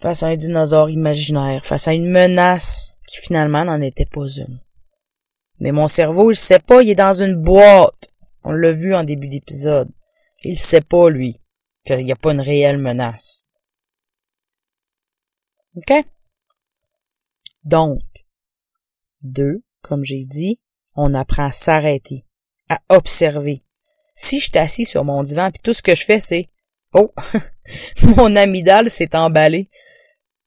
face 0.00 0.22
à 0.22 0.26
un 0.26 0.36
dinosaure 0.36 0.90
imaginaire, 0.90 1.64
face 1.64 1.88
à 1.88 1.94
une 1.94 2.10
menace 2.10 2.96
qui 3.06 3.18
finalement 3.20 3.64
n'en 3.64 3.80
était 3.80 4.06
pas 4.06 4.26
une. 4.26 4.60
Mais 5.60 5.72
mon 5.72 5.88
cerveau, 5.88 6.30
il 6.30 6.36
sait 6.36 6.58
pas, 6.58 6.82
il 6.82 6.90
est 6.90 6.94
dans 6.94 7.22
une 7.22 7.36
boîte. 7.36 8.08
On 8.42 8.52
l'a 8.52 8.70
vu 8.70 8.94
en 8.94 9.04
début 9.04 9.28
d'épisode. 9.28 9.88
Il 10.42 10.58
sait 10.58 10.82
pas, 10.82 11.08
lui, 11.08 11.40
qu'il 11.86 12.04
n'y 12.04 12.12
a 12.12 12.16
pas 12.16 12.32
une 12.32 12.40
réelle 12.40 12.78
menace. 12.78 13.43
OK? 15.76 16.04
Donc, 17.64 18.00
deux, 19.22 19.62
comme 19.80 20.04
j'ai 20.04 20.24
dit, 20.24 20.60
on 20.96 21.14
apprend 21.14 21.46
à 21.46 21.50
s'arrêter, 21.50 22.24
à 22.68 22.80
observer. 22.90 23.62
Si 24.14 24.38
je 24.38 24.44
suis 24.44 24.58
assis 24.58 24.84
sur 24.84 25.04
mon 25.04 25.22
divan 25.22 25.50
puis 25.50 25.60
tout 25.62 25.72
ce 25.72 25.82
que 25.82 25.94
je 25.94 26.04
fais 26.04 26.20
c'est 26.20 26.48
oh 26.92 27.12
mon 28.02 28.36
amygdale 28.36 28.90
s'est 28.90 29.16
emballé. 29.16 29.68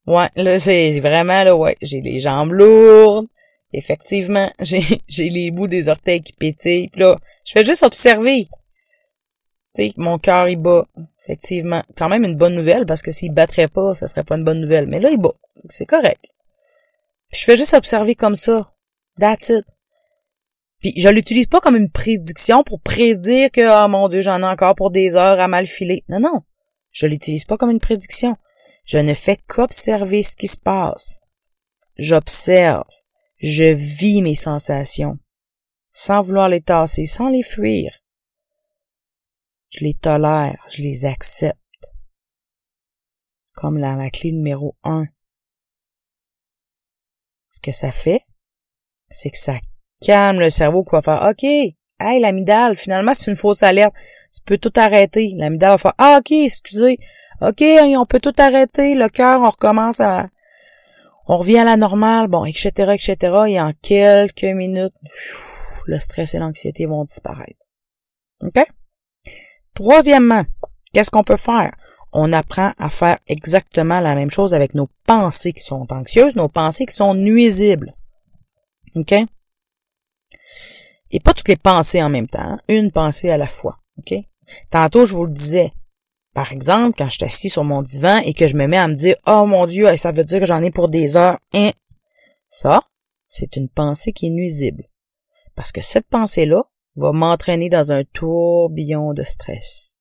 Ouais, 0.06 0.30
là 0.36 0.58
c'est 0.60 1.00
vraiment 1.02 1.44
là 1.44 1.56
ouais, 1.56 1.76
j'ai 1.82 2.00
les 2.02 2.20
jambes 2.20 2.54
lourdes. 2.54 3.28
Effectivement, 3.74 4.52
j'ai 4.62 5.02
j'ai 5.08 5.30
les 5.30 5.52
bouts 5.52 5.68
des 5.68 5.90
orteils 5.90 6.22
qui 6.22 6.34
pétillent. 6.34 6.88
Puis 6.88 7.02
là, 7.02 7.18
je 7.46 7.52
fais 7.52 7.66
juste 7.66 7.84
observer. 7.84 8.48
Sais, 9.78 9.94
mon 9.98 10.18
cœur 10.18 10.50
il 10.50 10.58
bat. 10.58 10.88
Effectivement, 11.24 11.84
quand 11.96 12.10
même 12.10 12.24
une 12.24 12.36
bonne 12.36 12.56
nouvelle 12.56 12.86
parce 12.86 13.02
que 13.02 13.12
s'il 13.12 13.32
battrait 13.32 13.68
pas, 13.68 13.94
ça 13.94 14.08
serait 14.08 14.24
pas 14.24 14.38
une 14.38 14.44
bonne 14.44 14.62
nouvelle. 14.62 14.88
Mais 14.88 15.00
là, 15.00 15.12
il 15.12 15.18
bat. 15.18 15.34
C'est 15.70 15.86
correct. 15.86 16.24
je 17.32 17.44
fais 17.44 17.58
juste 17.58 17.76
observer 17.76 18.16
comme 18.16 18.36
ça. 18.36 18.74
That's 19.20 19.50
it. 19.50 19.66
Puis 20.80 20.94
je 20.98 21.10
l'utilise 21.10 21.48
pas 21.48 21.60
comme 21.60 21.76
une 21.76 21.92
prédiction 21.92 22.64
pour 22.64 22.82
prédire 22.82 23.52
que 23.52 23.86
oh 23.86 23.88
mon 23.88 24.08
dieu, 24.10 24.22
j'en 24.22 24.42
ai 24.42 24.46
encore 24.46 24.74
pour 24.74 24.90
des 24.90 25.16
heures 25.16 25.40
à 25.40 25.48
mal 25.48 25.68
filer. 25.68 26.04
Non 26.10 26.20
non, 26.20 26.42
je 26.92 27.06
l'utilise 27.06 27.46
pas 27.46 27.58
comme 27.58 27.72
une 27.72 27.80
prédiction. 27.80 28.36
Je 28.86 28.98
ne 28.98 29.14
fais 29.14 29.38
qu'observer 29.48 30.24
ce 30.24 30.36
qui 30.36 30.48
se 30.48 30.58
passe. 30.58 31.20
J'observe, 31.98 32.86
je 33.38 33.66
vis 33.66 34.22
mes 34.22 34.36
sensations 34.36 35.18
sans 35.92 36.22
vouloir 36.22 36.48
les 36.48 36.62
tasser, 36.62 37.06
sans 37.06 37.30
les 37.30 37.42
fuir. 37.42 37.92
Je 39.70 39.84
les 39.84 39.94
tolère, 39.94 40.64
je 40.70 40.82
les 40.82 41.06
accepte. 41.06 41.58
Comme 43.54 43.78
la 43.78 44.10
clé 44.10 44.32
numéro 44.32 44.76
un. 44.84 45.06
Ce 47.50 47.60
que 47.60 47.72
ça 47.72 47.92
fait, 47.92 48.22
c'est 49.10 49.32
que 49.32 49.38
ça 49.38 49.58
calme 50.02 50.40
le 50.40 50.50
cerveau 50.50 50.84
qui 50.84 50.92
va 50.92 51.02
faire 51.02 51.28
OK, 51.28 51.44
hey, 51.44 52.20
l'amidale, 52.20 52.76
finalement, 52.76 53.14
c'est 53.14 53.32
une 53.32 53.38
fausse 53.38 53.64
alerte. 53.64 53.94
Tu 54.34 54.42
peux 54.46 54.58
tout 54.58 54.74
arrêter. 54.76 55.34
L'amidale 55.36 55.72
va 55.72 55.78
faire 55.78 55.94
Ah, 55.98 56.18
OK, 56.20 56.32
excusez. 56.32 57.00
OK, 57.42 57.62
on 57.62 58.06
peut 58.06 58.20
tout 58.20 58.34
arrêter. 58.38 58.96
Le 58.96 59.10
cœur, 59.10 59.42
on 59.42 59.50
recommence 59.50 60.00
à. 60.00 60.30
On 61.28 61.38
revient 61.38 61.60
à 61.60 61.66
la 61.66 61.76
normale, 61.76 62.28
bon, 62.28 62.46
etc., 62.46 62.70
etc. 62.94 63.18
Et 63.48 63.60
en 63.60 63.74
quelques 63.82 64.44
minutes, 64.44 64.94
le 65.86 66.00
stress 66.00 66.36
et 66.36 66.40
l'anxiété 66.40 66.86
vont 66.86 67.04
disparaître. 67.04 67.66
OK? 68.42 68.66
Troisièmement, 69.78 70.44
qu'est-ce 70.92 71.12
qu'on 71.12 71.24
peut 71.24 71.38
faire? 71.38 71.72
On 72.12 72.34
apprend 72.34 72.74
à 72.80 72.90
faire 72.90 73.20
exactement 73.28 74.00
la 74.00 74.16
même 74.16 74.32
chose 74.32 74.56
avec 74.56 74.74
nos 74.74 74.90
pensées 75.06 75.54
qui 75.54 75.64
sont 75.64 75.86
anxieuses, 75.94 76.36
nos 76.36 76.48
pensées 76.48 76.88
qui 76.88 76.96
sont 76.96 77.14
nuisibles. 77.14 77.94
OK? 78.96 79.14
Et 81.12 81.20
pas 81.20 81.36
toutes 81.36 81.48
les 81.48 81.58
pensées 81.58 82.02
en 82.02 82.10
même 82.10 82.28
temps, 82.28 82.40
hein? 82.40 82.60
une 82.68 82.92
pensée 82.92 83.30
à 83.30 83.38
la 83.38 83.46
fois. 83.46 83.78
OK? 84.00 84.16
Tantôt, 84.72 85.06
je 85.06 85.14
vous 85.14 85.28
le 85.28 85.32
disais. 85.34 85.72
Par 86.34 86.52
exemple, 86.52 86.96
quand 86.98 87.10
je 87.10 87.18
suis 87.18 87.26
assis 87.26 87.50
sur 87.52 87.64
mon 87.64 87.84
divan 87.84 88.18
et 88.26 88.34
que 88.34 88.48
je 88.48 88.56
me 88.56 88.66
mets 88.66 88.80
à 88.80 88.88
me 88.88 88.96
dire 88.96 89.16
Oh 89.28 89.46
mon 89.46 89.68
Dieu, 89.68 89.96
ça 89.96 90.12
veut 90.12 90.24
dire 90.24 90.40
que 90.40 90.48
j'en 90.48 90.64
ai 90.64 90.72
pour 90.72 90.88
des 90.88 91.18
heures. 91.18 91.38
Hein? 91.54 91.70
Ça, 92.50 92.82
c'est 93.28 93.58
une 93.58 93.70
pensée 93.70 94.12
qui 94.12 94.26
est 94.26 94.32
nuisible. 94.32 94.86
Parce 95.54 95.72
que 95.72 95.82
cette 95.82 96.08
pensée-là 96.08 96.64
va 96.98 97.14
m'entraîner 97.14 97.70
dans 97.70 97.92
un 97.92 98.04
tourbillon 98.04 99.14
de 99.14 99.24
stress. 99.24 99.98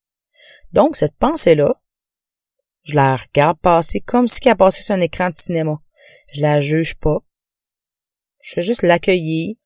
Donc, 0.73 0.97
cette 0.97 1.17
pensée-là, 1.17 1.81
je 2.83 2.95
la 2.95 3.17
regarde 3.17 3.59
passer 3.59 4.01
comme 4.01 4.27
si 4.27 4.41
elle 4.47 4.57
passait 4.57 4.83
sur 4.83 4.95
un 4.95 5.01
écran 5.01 5.31
de 5.31 5.35
cinéma. 5.35 5.79
Je 6.33 6.41
la 6.41 6.61
juge 6.61 6.97
pas. 6.97 7.19
Je 8.41 8.57
vais 8.57 8.63
juste 8.63 8.83
l'accueillir, 8.83 9.57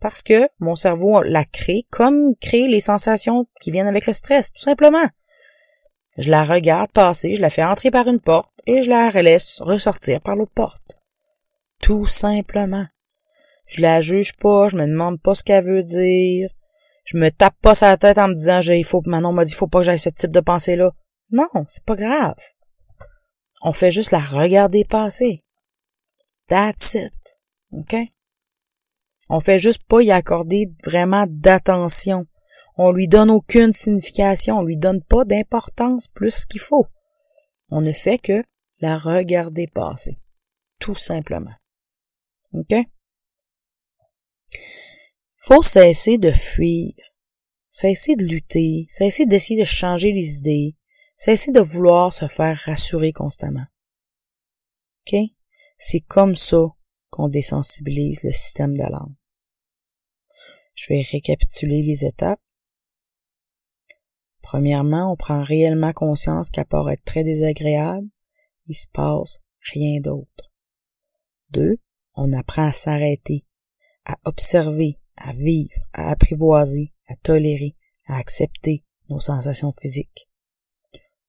parce 0.00 0.22
que 0.22 0.48
mon 0.58 0.74
cerveau 0.74 1.22
la 1.22 1.44
crée 1.44 1.86
comme 1.90 2.34
crée 2.40 2.68
les 2.68 2.80
sensations 2.80 3.46
qui 3.60 3.70
viennent 3.70 3.86
avec 3.86 4.06
le 4.06 4.12
stress, 4.12 4.52
tout 4.52 4.62
simplement. 4.62 5.08
Je 6.18 6.30
la 6.30 6.44
regarde 6.44 6.90
passer, 6.92 7.34
je 7.34 7.40
la 7.40 7.50
fais 7.50 7.64
entrer 7.64 7.90
par 7.90 8.08
une 8.08 8.20
porte 8.20 8.52
et 8.66 8.82
je 8.82 8.90
la 8.90 9.10
laisse 9.10 9.60
ressortir 9.60 10.20
par 10.20 10.34
l'autre 10.34 10.52
porte. 10.54 10.96
Tout 11.80 12.06
simplement. 12.06 12.86
Je 13.66 13.80
la 13.80 14.00
juge 14.00 14.36
pas, 14.36 14.68
je 14.68 14.76
me 14.76 14.86
demande 14.86 15.20
pas 15.20 15.34
ce 15.34 15.42
qu'elle 15.42 15.64
veut 15.64 15.82
dire. 15.82 16.50
Je 17.04 17.16
me 17.16 17.30
tape 17.30 17.56
pas 17.60 17.74
sa 17.74 17.96
tête 17.96 18.18
en 18.18 18.28
me 18.28 18.34
disant, 18.34 18.60
il 18.60 18.84
faut, 18.84 19.02
Manon 19.06 19.32
m'a 19.32 19.44
dit, 19.44 19.54
faut 19.54 19.68
pas 19.68 19.80
que 19.80 19.84
j'aille 19.84 19.98
ce 19.98 20.08
type 20.08 20.32
de 20.32 20.40
pensée-là. 20.40 20.92
Non, 21.30 21.48
c'est 21.68 21.84
pas 21.84 21.94
grave. 21.94 22.36
On 23.62 23.72
fait 23.72 23.90
juste 23.90 24.10
la 24.10 24.20
regarder 24.20 24.84
passer. 24.84 25.44
That's 26.48 26.94
it. 26.94 27.38
OK? 27.72 27.96
On 29.28 29.40
fait 29.40 29.58
juste 29.58 29.84
pas 29.84 30.02
y 30.02 30.12
accorder 30.12 30.70
vraiment 30.84 31.26
d'attention. 31.28 32.26
On 32.76 32.92
lui 32.92 33.08
donne 33.08 33.30
aucune 33.30 33.72
signification, 33.72 34.58
on 34.58 34.62
lui 34.62 34.76
donne 34.76 35.02
pas 35.02 35.24
d'importance 35.24 36.08
plus 36.08 36.44
qu'il 36.44 36.60
faut. 36.60 36.86
On 37.70 37.80
ne 37.80 37.92
fait 37.92 38.18
que 38.18 38.44
la 38.80 38.98
regarder 38.98 39.66
passer. 39.66 40.18
Tout 40.78 40.94
simplement. 40.94 41.54
OK? 42.52 42.74
Faut 45.36 45.62
cesser 45.62 46.18
de 46.18 46.32
fuir, 46.32 46.92
cesser 47.70 48.16
de 48.16 48.24
lutter, 48.24 48.86
cesser 48.88 49.26
d'essayer 49.26 49.60
de 49.60 49.66
changer 49.66 50.12
les 50.12 50.38
idées, 50.38 50.76
cesser 51.16 51.52
de 51.52 51.60
vouloir 51.60 52.12
se 52.12 52.26
faire 52.26 52.56
rassurer 52.58 53.12
constamment. 53.12 53.66
OK? 55.06 55.18
C'est 55.78 56.00
comme 56.00 56.36
ça 56.36 56.68
qu'on 57.10 57.28
désensibilise 57.28 58.22
le 58.22 58.30
système 58.30 58.76
d'alarme. 58.76 59.14
Je 60.74 60.92
vais 60.92 61.02
récapituler 61.02 61.82
les 61.82 62.04
étapes. 62.04 62.40
Premièrement, 64.42 65.12
on 65.12 65.16
prend 65.16 65.42
réellement 65.42 65.92
conscience 65.92 66.50
qu'à 66.50 66.64
part 66.64 66.90
être 66.90 67.04
très 67.04 67.24
désagréable, 67.24 68.08
il 68.66 68.74
se 68.74 68.86
passe 68.92 69.40
rien 69.72 70.00
d'autre. 70.00 70.52
Deux, 71.50 71.78
on 72.14 72.32
apprend 72.32 72.68
à 72.68 72.72
s'arrêter, 72.72 73.44
à 74.06 74.16
observer, 74.24 74.98
à 75.16 75.32
vivre, 75.32 75.74
à 75.92 76.10
apprivoiser, 76.10 76.92
à 77.08 77.16
tolérer, 77.16 77.74
à 78.06 78.16
accepter 78.16 78.84
nos 79.10 79.20
sensations 79.20 79.72
physiques. 79.72 80.28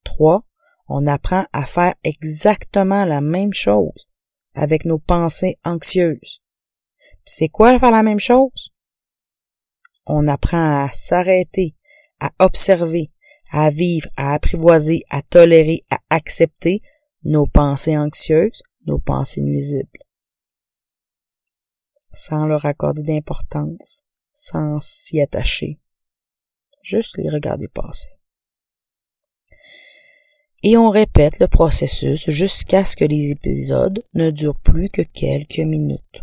Trois, 0.04 0.44
on 0.88 1.06
apprend 1.08 1.46
à 1.52 1.66
faire 1.66 1.96
exactement 2.04 3.04
la 3.04 3.20
même 3.20 3.54
chose 3.54 4.08
avec 4.54 4.86
nos 4.86 5.00
pensées 5.00 5.58
anxieuses. 5.66 6.42
C'est 7.26 7.50
quoi 7.50 7.78
faire 7.78 7.92
la 7.92 8.04
même 8.04 8.20
chose? 8.20 8.74
On 10.06 10.28
apprend 10.28 10.86
à 10.86 10.90
s'arrêter, 10.92 11.76
à 12.20 12.32
observer, 12.40 13.12
à 13.52 13.70
vivre, 13.70 14.10
à 14.16 14.34
apprivoiser, 14.34 15.04
à 15.10 15.22
tolérer, 15.22 15.84
à 15.90 16.00
accepter 16.10 16.82
nos 17.24 17.46
pensées 17.46 17.98
anxieuses, 17.98 18.64
nos 18.86 19.00
pensées 19.00 19.42
nuisibles. 19.42 20.00
Sans 22.18 22.48
leur 22.48 22.66
accorder 22.66 23.04
d'importance, 23.04 24.04
sans 24.34 24.80
s'y 24.80 25.22
attacher. 25.22 25.80
Juste 26.82 27.16
les 27.18 27.30
regarder 27.30 27.68
passer. 27.68 28.10
Et 30.64 30.78
on 30.78 30.90
répète 30.90 31.38
le 31.40 31.48
processus 31.48 32.28
jusqu'à 32.32 32.84
ce 32.86 32.96
que 32.96 33.06
les 33.06 33.30
épisodes 33.30 34.04
ne 34.16 34.32
durent 34.32 34.60
plus 34.60 34.90
que 34.90 35.04
quelques 35.04 35.60
minutes. 35.60 36.22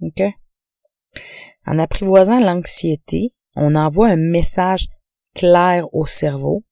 OK? 0.00 0.22
En 1.66 1.78
apprivoisant 1.78 2.40
l'anxiété, 2.40 3.34
on 3.54 3.74
envoie 3.74 4.08
un 4.08 4.16
message 4.16 4.88
clair 5.34 5.92
au 5.94 6.06
cerveau 6.06 6.64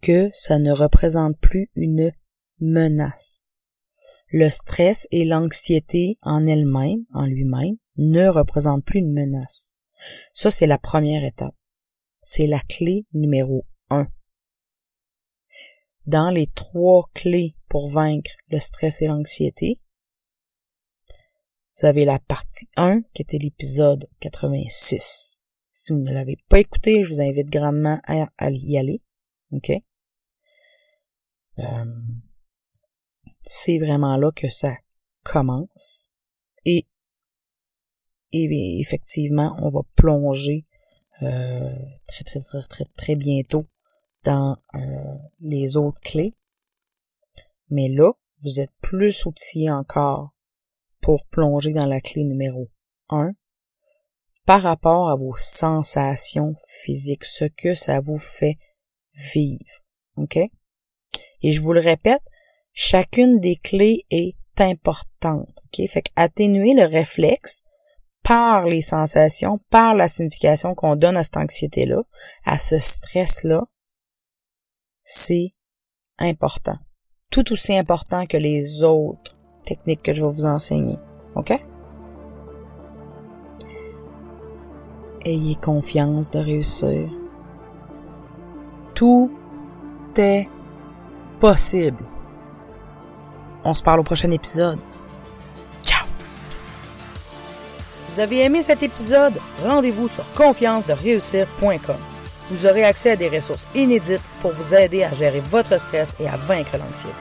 que 0.00 0.30
ça 0.32 0.58
ne 0.58 0.72
représente 0.72 1.38
plus 1.38 1.70
une 1.76 2.12
menace. 2.60 3.42
Le 4.34 4.48
stress 4.48 5.06
et 5.10 5.26
l'anxiété 5.26 6.16
en 6.22 6.46
elle-même, 6.46 7.04
en 7.12 7.26
lui-même, 7.26 7.76
ne 7.98 8.28
représentent 8.28 8.84
plus 8.84 9.00
une 9.00 9.12
menace. 9.12 9.74
Ça, 10.32 10.50
c'est 10.50 10.66
la 10.66 10.78
première 10.78 11.22
étape. 11.22 11.54
C'est 12.22 12.46
la 12.46 12.60
clé 12.60 13.04
numéro 13.12 13.66
un. 13.90 14.08
Dans 16.06 16.30
les 16.30 16.46
trois 16.46 17.10
clés 17.12 17.56
pour 17.68 17.88
vaincre 17.88 18.30
le 18.48 18.58
stress 18.58 19.02
et 19.02 19.06
l'anxiété, 19.06 19.80
vous 21.76 21.86
avez 21.86 22.06
la 22.06 22.18
partie 22.18 22.68
1 22.76 23.02
qui 23.12 23.20
était 23.20 23.38
l'épisode 23.38 24.08
86. 24.20 25.42
Si 25.72 25.92
vous 25.92 25.98
ne 25.98 26.12
l'avez 26.12 26.38
pas 26.48 26.60
écouté, 26.60 27.02
je 27.02 27.10
vous 27.10 27.20
invite 27.20 27.50
grandement 27.50 28.00
à, 28.06 28.50
y 28.50 28.78
aller. 28.78 29.02
OK? 29.52 29.72
Euh, 31.58 31.84
c'est 33.44 33.78
vraiment 33.78 34.16
là 34.16 34.30
que 34.34 34.48
ça 34.48 34.76
commence. 35.24 36.10
Et, 36.64 36.86
et 38.32 38.80
effectivement, 38.80 39.56
on 39.60 39.68
va 39.68 39.80
plonger 39.96 40.66
euh, 41.22 41.74
très, 42.06 42.24
très, 42.24 42.40
très, 42.40 42.62
très, 42.62 42.84
très 42.96 43.16
bientôt 43.16 43.66
dans 44.24 44.56
euh, 44.74 44.78
les 45.40 45.76
autres 45.76 46.00
clés. 46.00 46.34
Mais 47.70 47.88
là, 47.88 48.12
vous 48.42 48.60
êtes 48.60 48.72
plus 48.80 49.24
outillé 49.26 49.70
encore 49.70 50.34
pour 51.00 51.26
plonger 51.26 51.72
dans 51.72 51.86
la 51.86 52.00
clé 52.00 52.24
numéro 52.24 52.68
1 53.08 53.32
par 54.44 54.62
rapport 54.62 55.08
à 55.08 55.16
vos 55.16 55.36
sensations 55.36 56.56
physiques, 56.66 57.24
ce 57.24 57.44
que 57.44 57.74
ça 57.74 58.00
vous 58.00 58.18
fait 58.18 58.56
vivre. 59.14 59.84
OK? 60.16 60.36
Et 60.36 61.52
je 61.52 61.60
vous 61.60 61.72
le 61.72 61.80
répète, 61.80 62.22
chacune 62.72 63.40
des 63.40 63.56
clés 63.56 64.04
est 64.10 64.36
importante. 64.58 65.48
OK? 65.66 65.86
Fait 65.88 66.02
qu'atténuer 66.02 66.74
le 66.74 66.84
réflexe 66.84 67.64
par 68.22 68.64
les 68.66 68.80
sensations, 68.80 69.58
par 69.70 69.94
la 69.94 70.08
signification 70.08 70.74
qu'on 70.74 70.96
donne 70.96 71.16
à 71.16 71.22
cette 71.22 71.36
anxiété-là, 71.36 72.02
à 72.44 72.58
ce 72.58 72.78
stress-là, 72.78 73.66
c'est 75.04 75.50
important. 76.18 76.78
Tout 77.30 77.52
aussi 77.52 77.76
important 77.76 78.26
que 78.26 78.36
les 78.36 78.82
autres 78.84 79.36
techniques 79.64 80.02
que 80.02 80.12
je 80.12 80.24
vais 80.24 80.32
vous 80.32 80.44
enseigner. 80.44 80.98
OK? 81.34 81.52
Ayez 85.24 85.54
confiance 85.56 86.30
de 86.30 86.38
réussir. 86.38 87.08
Tout 88.94 89.32
est 90.16 90.48
possible. 91.40 92.04
On 93.64 93.74
se 93.74 93.82
parle 93.82 94.00
au 94.00 94.04
prochain 94.04 94.30
épisode. 94.30 94.78
Ciao! 95.84 96.04
Vous 98.08 98.20
avez 98.20 98.40
aimé 98.40 98.62
cet 98.62 98.82
épisode? 98.82 99.34
Rendez-vous 99.64 100.08
sur 100.08 100.30
confiance 100.32 100.86
de 100.86 100.92
réussir.com. 100.92 101.96
Vous 102.50 102.66
aurez 102.66 102.84
accès 102.84 103.12
à 103.12 103.16
des 103.16 103.28
ressources 103.28 103.66
inédites 103.74 104.20
pour 104.40 104.50
vous 104.50 104.74
aider 104.74 105.04
à 105.04 105.12
gérer 105.14 105.40
votre 105.40 105.78
stress 105.78 106.16
et 106.20 106.28
à 106.28 106.36
vaincre 106.36 106.76
l'anxiété. 106.76 107.14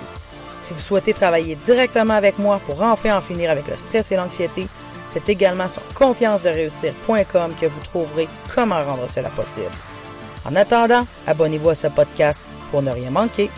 Si 0.60 0.74
vous 0.74 0.80
souhaitez 0.80 1.14
travailler 1.14 1.56
directement 1.56 2.16
avec 2.16 2.38
moi 2.38 2.60
pour 2.66 2.82
enfin 2.82 3.18
en 3.18 3.22
finir 3.22 3.50
avec 3.50 3.68
le 3.68 3.78
stress 3.78 4.12
et 4.12 4.16
l'anxiété, 4.16 4.68
c'est 5.08 5.30
également 5.30 5.68
sur 5.68 5.82
confiance-de-réussir.com 5.94 7.54
que 7.60 7.66
vous 7.66 7.82
trouverez 7.82 8.28
comment 8.54 8.84
rendre 8.84 9.10
cela 9.10 9.30
possible. 9.30 9.72
En 10.46 10.56
attendant, 10.56 11.06
abonnez-vous 11.28 11.70
à 11.70 11.76
ce 11.76 11.88
podcast 11.88 12.46
pour 12.72 12.82
ne 12.82 12.92
rien 12.92 13.12
manquer. 13.12 13.50